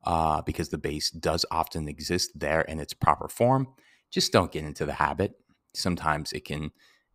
uh, 0.04 0.40
because 0.42 0.68
the 0.68 0.78
base 0.78 1.10
does 1.10 1.44
often 1.50 1.88
exist 1.88 2.30
there 2.36 2.60
in 2.60 2.78
its 2.78 2.94
proper 2.94 3.26
form, 3.26 3.66
just 4.08 4.32
don't 4.32 4.52
get 4.52 4.62
into 4.62 4.86
the 4.86 4.92
habit. 4.92 5.32
Sometimes 5.74 6.32
it 6.32 6.44
can, 6.44 6.70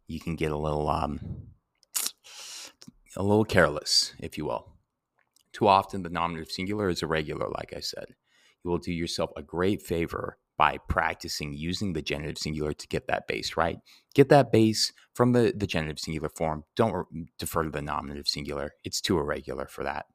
you 0.07 0.19
can 0.19 0.35
get 0.35 0.51
a 0.51 0.57
little, 0.57 0.89
um, 0.89 1.21
a 3.15 3.23
little 3.23 3.45
careless, 3.45 4.13
if 4.19 4.37
you 4.37 4.43
will. 4.43 4.73
Too 5.53 5.69
often, 5.69 6.03
the 6.03 6.09
nominative 6.09 6.51
singular 6.51 6.89
is 6.89 7.01
irregular, 7.01 7.47
like 7.47 7.73
I 7.73 7.79
said 7.79 8.15
you 8.63 8.71
will 8.71 8.77
do 8.77 8.91
yourself 8.91 9.31
a 9.35 9.41
great 9.41 9.81
favor 9.81 10.37
by 10.57 10.77
practicing 10.87 11.53
using 11.53 11.93
the 11.93 12.01
genitive 12.01 12.37
singular 12.37 12.73
to 12.73 12.87
get 12.87 13.07
that 13.07 13.27
base 13.27 13.57
right. 13.57 13.79
Get 14.13 14.29
that 14.29 14.51
base 14.51 14.93
from 15.13 15.33
the, 15.33 15.53
the 15.55 15.67
genitive 15.67 15.99
singular 15.99 16.29
form. 16.29 16.63
Don't 16.75 17.07
defer 17.39 17.63
to 17.63 17.69
the 17.69 17.81
nominative 17.81 18.27
singular, 18.27 18.73
it's 18.83 19.01
too 19.01 19.17
irregular 19.17 19.67
for 19.67 19.83
that. 19.83 20.05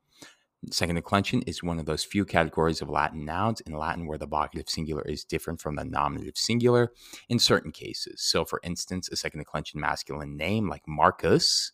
Second 0.72 0.96
declension 0.96 1.42
is 1.42 1.62
one 1.62 1.78
of 1.78 1.86
those 1.86 2.02
few 2.02 2.24
categories 2.24 2.82
of 2.82 2.88
Latin 2.88 3.24
nouns 3.24 3.60
in 3.60 3.72
Latin 3.72 4.06
where 4.06 4.18
the 4.18 4.26
vocative 4.26 4.68
singular 4.68 5.02
is 5.02 5.22
different 5.24 5.60
from 5.60 5.76
the 5.76 5.84
nominative 5.84 6.36
singular 6.36 6.92
in 7.28 7.38
certain 7.38 7.70
cases. 7.70 8.22
So, 8.22 8.44
for 8.44 8.60
instance, 8.64 9.08
a 9.08 9.16
second 9.16 9.38
declension 9.38 9.80
masculine 9.80 10.36
name 10.36 10.68
like 10.68 10.82
Marcus 10.88 11.72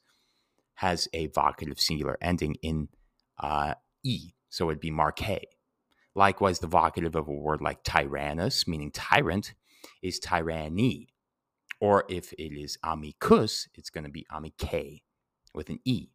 has 0.75 1.09
a 1.15 1.29
vocative 1.29 1.81
singular 1.81 2.19
ending 2.21 2.57
in 2.61 2.89
uh, 3.41 3.75
E. 4.03 4.33
So 4.51 4.69
it'd 4.69 4.81
be 4.81 4.91
Marce. 4.91 5.41
Likewise, 6.15 6.61
the 6.61 6.69
vocative 6.69 7.15
of 7.15 7.29
a 7.29 7.33
word 7.33 7.61
like 7.61 7.83
tyrannus, 7.83 8.69
meaning 8.69 8.91
tyrant, 8.91 9.55
is 10.03 10.19
tyranne. 10.19 11.07
Or 11.81 12.05
if 12.09 12.33
it 12.35 12.59
is 12.59 12.79
amicus, 12.83 13.69
it's 13.75 13.91
going 13.91 14.05
to 14.05 14.11
be 14.11 14.27
amice 14.31 15.01
with 15.55 15.69
an 15.69 15.81
E. 15.85 16.09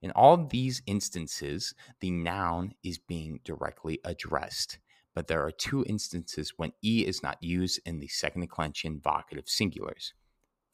In 0.00 0.10
all 0.12 0.36
these 0.36 0.82
instances, 0.86 1.74
the 2.00 2.10
noun 2.10 2.72
is 2.82 2.98
being 2.98 3.40
directly 3.44 3.98
addressed, 4.04 4.78
but 5.14 5.26
there 5.26 5.44
are 5.44 5.50
two 5.50 5.84
instances 5.86 6.54
when 6.56 6.72
E 6.82 7.04
is 7.04 7.22
not 7.22 7.42
used 7.42 7.80
in 7.84 7.98
the 7.98 8.08
second 8.08 8.42
declension 8.42 9.00
vocative 9.00 9.46
singulars. 9.46 10.12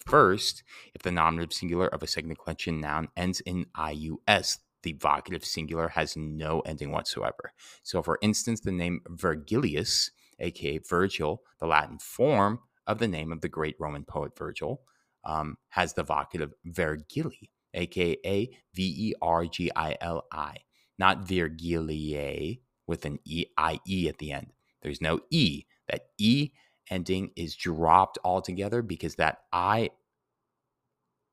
First, 0.06 0.62
if 0.94 1.02
the 1.02 1.10
nominative 1.10 1.54
singular 1.54 1.88
of 1.88 2.02
a 2.02 2.06
second 2.06 2.28
declension 2.28 2.80
noun 2.80 3.08
ends 3.16 3.40
in 3.40 3.66
IUS, 3.76 4.58
the 4.84 4.94
vocative 4.94 5.44
singular 5.44 5.88
has 5.88 6.16
no 6.16 6.60
ending 6.60 6.92
whatsoever. 6.92 7.52
So, 7.82 8.02
for 8.02 8.18
instance, 8.22 8.60
the 8.60 8.72
name 8.72 9.00
Virgilius, 9.08 10.12
aka 10.38 10.78
Virgil, 10.78 11.42
the 11.58 11.66
Latin 11.66 11.98
form 11.98 12.60
of 12.86 12.98
the 12.98 13.08
name 13.08 13.32
of 13.32 13.40
the 13.40 13.48
great 13.48 13.76
Roman 13.80 14.04
poet 14.04 14.38
Virgil, 14.38 14.82
um, 15.24 15.56
has 15.70 15.94
the 15.94 16.04
vocative 16.04 16.52
Vergili, 16.68 17.50
aka 17.74 18.48
V 18.74 18.82
E 19.08 19.14
R 19.20 19.46
G 19.46 19.70
I 19.74 19.96
L 20.00 20.24
I, 20.30 20.58
not 20.98 21.26
Virgilie 21.26 22.60
with 22.86 23.04
an 23.04 23.18
E 23.24 23.46
I 23.58 23.80
E 23.86 24.08
at 24.08 24.18
the 24.18 24.32
end. 24.32 24.52
There's 24.82 25.00
no 25.00 25.20
E. 25.30 25.64
That 25.88 26.06
E 26.18 26.52
ending 26.90 27.30
is 27.36 27.56
dropped 27.56 28.18
altogether 28.24 28.82
because 28.82 29.16
that 29.16 29.38
I 29.52 29.90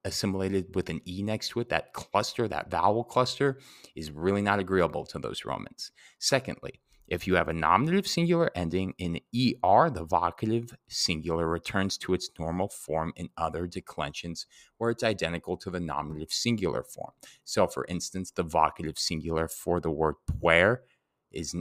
assimilated 0.05 0.75
with 0.75 0.89
an 0.89 1.01
E 1.07 1.21
next 1.23 1.49
to 1.49 1.59
it, 1.59 1.69
that 1.69 1.93
cluster, 1.93 2.47
that 2.47 2.71
vowel 2.71 3.03
cluster, 3.03 3.59
is 3.95 4.11
really 4.11 4.41
not 4.41 4.59
agreeable 4.59 5.05
to 5.05 5.19
those 5.19 5.45
Romans. 5.45 5.91
Secondly, 6.19 6.81
if 7.11 7.27
you 7.27 7.35
have 7.35 7.49
a 7.49 7.53
nominative 7.53 8.07
singular 8.07 8.49
ending 8.55 8.93
in 8.97 9.17
ER, 9.35 9.89
the 9.89 10.05
vocative 10.05 10.73
singular 10.87 11.45
returns 11.45 11.97
to 11.97 12.13
its 12.13 12.29
normal 12.39 12.69
form 12.69 13.11
in 13.17 13.27
other 13.35 13.67
declensions 13.67 14.45
where 14.77 14.91
it's 14.91 15.03
identical 15.03 15.57
to 15.57 15.69
the 15.69 15.81
nominative 15.81 16.31
singular 16.31 16.83
form. 16.83 17.11
So, 17.43 17.67
for 17.67 17.85
instance, 17.89 18.31
the 18.31 18.45
vocative 18.45 18.97
singular 18.97 19.49
for 19.49 19.81
the 19.81 19.91
word 19.91 20.15
puer 20.25 20.83
is 21.31 21.53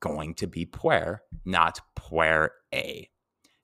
going 0.00 0.32
to 0.36 0.46
be 0.46 0.64
puer, 0.64 1.24
not 1.44 1.80
puer 1.94 2.52
a. 2.72 3.10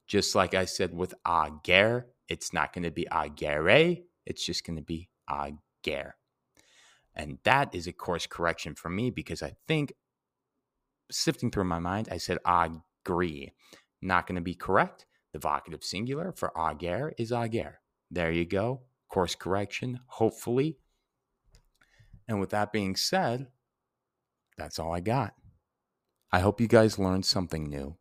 Just 0.06 0.34
like 0.34 0.54
I 0.54 0.66
said 0.66 0.94
with 0.94 1.14
ager, 1.26 2.08
it's 2.28 2.52
not 2.52 2.72
going 2.72 2.84
to 2.84 2.90
be 2.90 3.06
agere, 3.10 4.02
it's 4.24 4.44
just 4.44 4.64
going 4.64 4.76
to 4.76 4.82
be 4.82 5.08
ager. 5.30 6.16
And 7.14 7.38
that 7.44 7.74
is 7.74 7.86
a 7.86 7.92
course 7.92 8.26
correction 8.26 8.74
for 8.74 8.90
me 8.90 9.10
because 9.10 9.42
I 9.42 9.56
think 9.66 9.94
sifting 11.10 11.50
through 11.50 11.64
my 11.64 11.78
mind, 11.78 12.08
I 12.10 12.18
said 12.18 12.38
agri. 12.44 13.54
Not 14.02 14.26
going 14.26 14.36
to 14.36 14.42
be 14.42 14.54
correct. 14.54 15.06
The 15.32 15.38
vocative 15.38 15.82
singular 15.82 16.32
for 16.32 16.52
ager 16.58 17.12
is 17.18 17.32
ager. 17.32 17.80
There 18.10 18.30
you 18.30 18.44
go. 18.44 18.82
Course 19.08 19.34
correction, 19.34 20.00
hopefully. 20.06 20.78
And 22.28 22.40
with 22.40 22.50
that 22.50 22.72
being 22.72 22.96
said, 22.96 23.46
that's 24.58 24.78
all 24.78 24.92
I 24.92 25.00
got. 25.00 25.34
I 26.32 26.40
hope 26.40 26.60
you 26.60 26.66
guys 26.66 26.98
learned 26.98 27.24
something 27.24 27.68
new. 27.68 27.96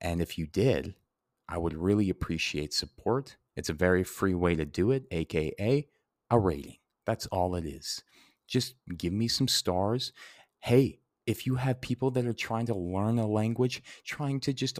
And 0.00 0.20
if 0.20 0.38
you 0.38 0.46
did, 0.46 0.94
I 1.48 1.58
would 1.58 1.74
really 1.74 2.10
appreciate 2.10 2.74
support. 2.74 3.36
It's 3.56 3.68
a 3.68 3.74
very 3.74 4.04
free 4.04 4.34
way 4.34 4.54
to 4.56 4.64
do 4.64 4.90
it, 4.90 5.06
aka 5.10 5.88
a 6.30 6.38
rating. 6.38 6.76
That's 7.06 7.26
all 7.26 7.54
it 7.54 7.64
is. 7.66 8.02
Just 8.46 8.74
give 8.96 9.12
me 9.12 9.28
some 9.28 9.48
stars. 9.48 10.12
Hey, 10.60 11.00
if 11.26 11.46
you 11.46 11.56
have 11.56 11.80
people 11.80 12.10
that 12.12 12.26
are 12.26 12.32
trying 12.34 12.66
to 12.66 12.74
learn 12.74 13.18
a 13.18 13.26
language, 13.26 13.82
trying 14.04 14.40
to 14.40 14.52
just 14.52 14.78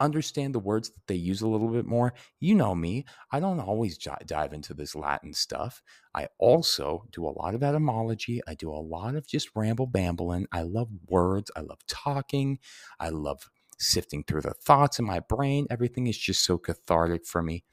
understand 0.00 0.54
the 0.54 0.58
words 0.60 0.90
that 0.90 1.06
they 1.06 1.14
use 1.14 1.40
a 1.40 1.48
little 1.48 1.68
bit 1.68 1.86
more, 1.86 2.12
you 2.40 2.54
know 2.54 2.74
me. 2.74 3.04
I 3.30 3.40
don't 3.40 3.60
always 3.60 3.96
j- 3.96 4.10
dive 4.26 4.52
into 4.52 4.74
this 4.74 4.94
Latin 4.94 5.32
stuff. 5.32 5.82
I 6.14 6.28
also 6.38 7.06
do 7.12 7.26
a 7.26 7.30
lot 7.30 7.54
of 7.54 7.62
etymology. 7.62 8.40
I 8.46 8.54
do 8.54 8.70
a 8.72 8.76
lot 8.76 9.14
of 9.14 9.26
just 9.26 9.50
ramble 9.54 9.86
bambling. 9.86 10.46
I 10.52 10.62
love 10.62 10.88
words. 11.08 11.50
I 11.56 11.60
love 11.60 11.78
talking. 11.86 12.58
I 12.98 13.10
love 13.10 13.48
sifting 13.78 14.24
through 14.24 14.42
the 14.42 14.54
thoughts 14.54 14.98
in 14.98 15.04
my 15.04 15.20
brain. 15.20 15.66
Everything 15.70 16.06
is 16.06 16.18
just 16.18 16.44
so 16.44 16.58
cathartic 16.58 17.26
for 17.26 17.42
me 17.42 17.64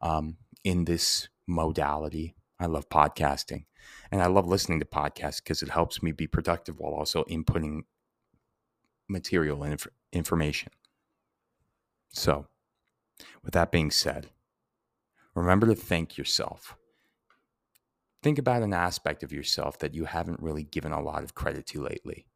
um, 0.00 0.36
in 0.64 0.84
this 0.84 1.28
modality. 1.46 2.34
I 2.58 2.66
love 2.66 2.88
podcasting 2.88 3.64
and 4.10 4.22
I 4.22 4.26
love 4.26 4.46
listening 4.46 4.80
to 4.80 4.86
podcasts 4.86 5.42
because 5.42 5.62
it 5.62 5.70
helps 5.70 6.02
me 6.02 6.12
be 6.12 6.26
productive 6.26 6.78
while 6.78 6.94
also 6.94 7.24
inputting 7.24 7.82
material 9.08 9.62
and 9.62 9.72
inf- 9.72 9.88
information. 10.12 10.72
So, 12.10 12.46
with 13.42 13.52
that 13.54 13.70
being 13.70 13.90
said, 13.90 14.30
remember 15.34 15.66
to 15.66 15.74
thank 15.74 16.16
yourself. 16.16 16.76
Think 18.22 18.38
about 18.38 18.62
an 18.62 18.72
aspect 18.72 19.22
of 19.22 19.32
yourself 19.32 19.78
that 19.78 19.94
you 19.94 20.06
haven't 20.06 20.42
really 20.42 20.64
given 20.64 20.92
a 20.92 21.02
lot 21.02 21.22
of 21.22 21.34
credit 21.34 21.66
to 21.66 21.82
lately, 21.82 22.26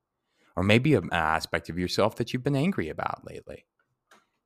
or 0.56 0.62
maybe 0.62 0.94
an 0.94 1.08
aspect 1.12 1.68
of 1.68 1.78
yourself 1.78 2.16
that 2.16 2.32
you've 2.32 2.44
been 2.44 2.56
angry 2.56 2.88
about 2.88 3.24
lately. 3.24 3.66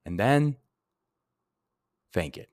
And 0.07 0.19
then 0.19 0.57
thank 2.12 2.37
it 2.37 2.51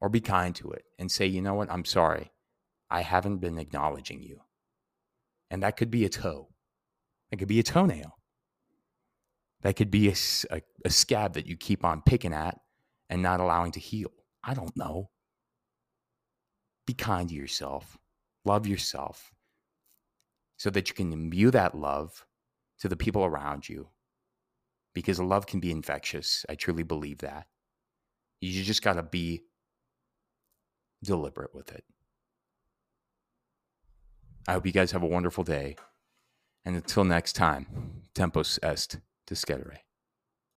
or 0.00 0.08
be 0.08 0.20
kind 0.20 0.54
to 0.56 0.70
it 0.72 0.84
and 0.98 1.10
say, 1.10 1.26
you 1.26 1.42
know 1.42 1.54
what, 1.54 1.70
I'm 1.70 1.84
sorry. 1.84 2.32
I 2.90 3.02
haven't 3.02 3.38
been 3.38 3.58
acknowledging 3.58 4.22
you. 4.22 4.40
And 5.50 5.62
that 5.62 5.76
could 5.76 5.90
be 5.90 6.04
a 6.04 6.08
toe. 6.08 6.48
It 7.30 7.38
could 7.38 7.48
be 7.48 7.60
a 7.60 7.62
toenail. 7.64 8.18
That 9.62 9.76
could 9.76 9.90
be 9.90 10.08
a, 10.08 10.14
a, 10.50 10.60
a, 10.84 10.90
scab 10.90 11.34
that 11.34 11.46
you 11.46 11.56
keep 11.56 11.84
on 11.84 12.02
picking 12.02 12.34
at 12.34 12.58
and 13.08 13.22
not 13.22 13.40
allowing 13.40 13.72
to 13.72 13.80
heal. 13.80 14.10
I 14.42 14.54
don't 14.54 14.76
know. 14.76 15.10
Be 16.86 16.94
kind 16.94 17.28
to 17.28 17.34
yourself. 17.34 17.96
Love 18.44 18.66
yourself 18.66 19.32
so 20.56 20.68
that 20.70 20.88
you 20.88 20.94
can 20.94 21.12
imbue 21.12 21.50
that 21.52 21.76
love 21.76 22.26
to 22.82 22.88
the 22.88 22.96
people 22.96 23.24
around 23.24 23.68
you. 23.68 23.90
Because 24.92 25.20
love 25.20 25.46
can 25.46 25.60
be 25.60 25.70
infectious. 25.70 26.44
I 26.48 26.56
truly 26.56 26.82
believe 26.82 27.18
that. 27.18 27.46
You 28.40 28.64
just 28.64 28.82
got 28.82 28.94
to 28.94 29.04
be 29.04 29.42
deliberate 31.04 31.54
with 31.54 31.70
it. 31.70 31.84
I 34.48 34.54
hope 34.54 34.66
you 34.66 34.72
guys 34.72 34.90
have 34.90 35.04
a 35.04 35.06
wonderful 35.06 35.44
day. 35.44 35.76
And 36.64 36.74
until 36.74 37.04
next 37.04 37.34
time, 37.34 38.02
tempus 38.14 38.58
est 38.64 38.98
discedere. 39.28 39.78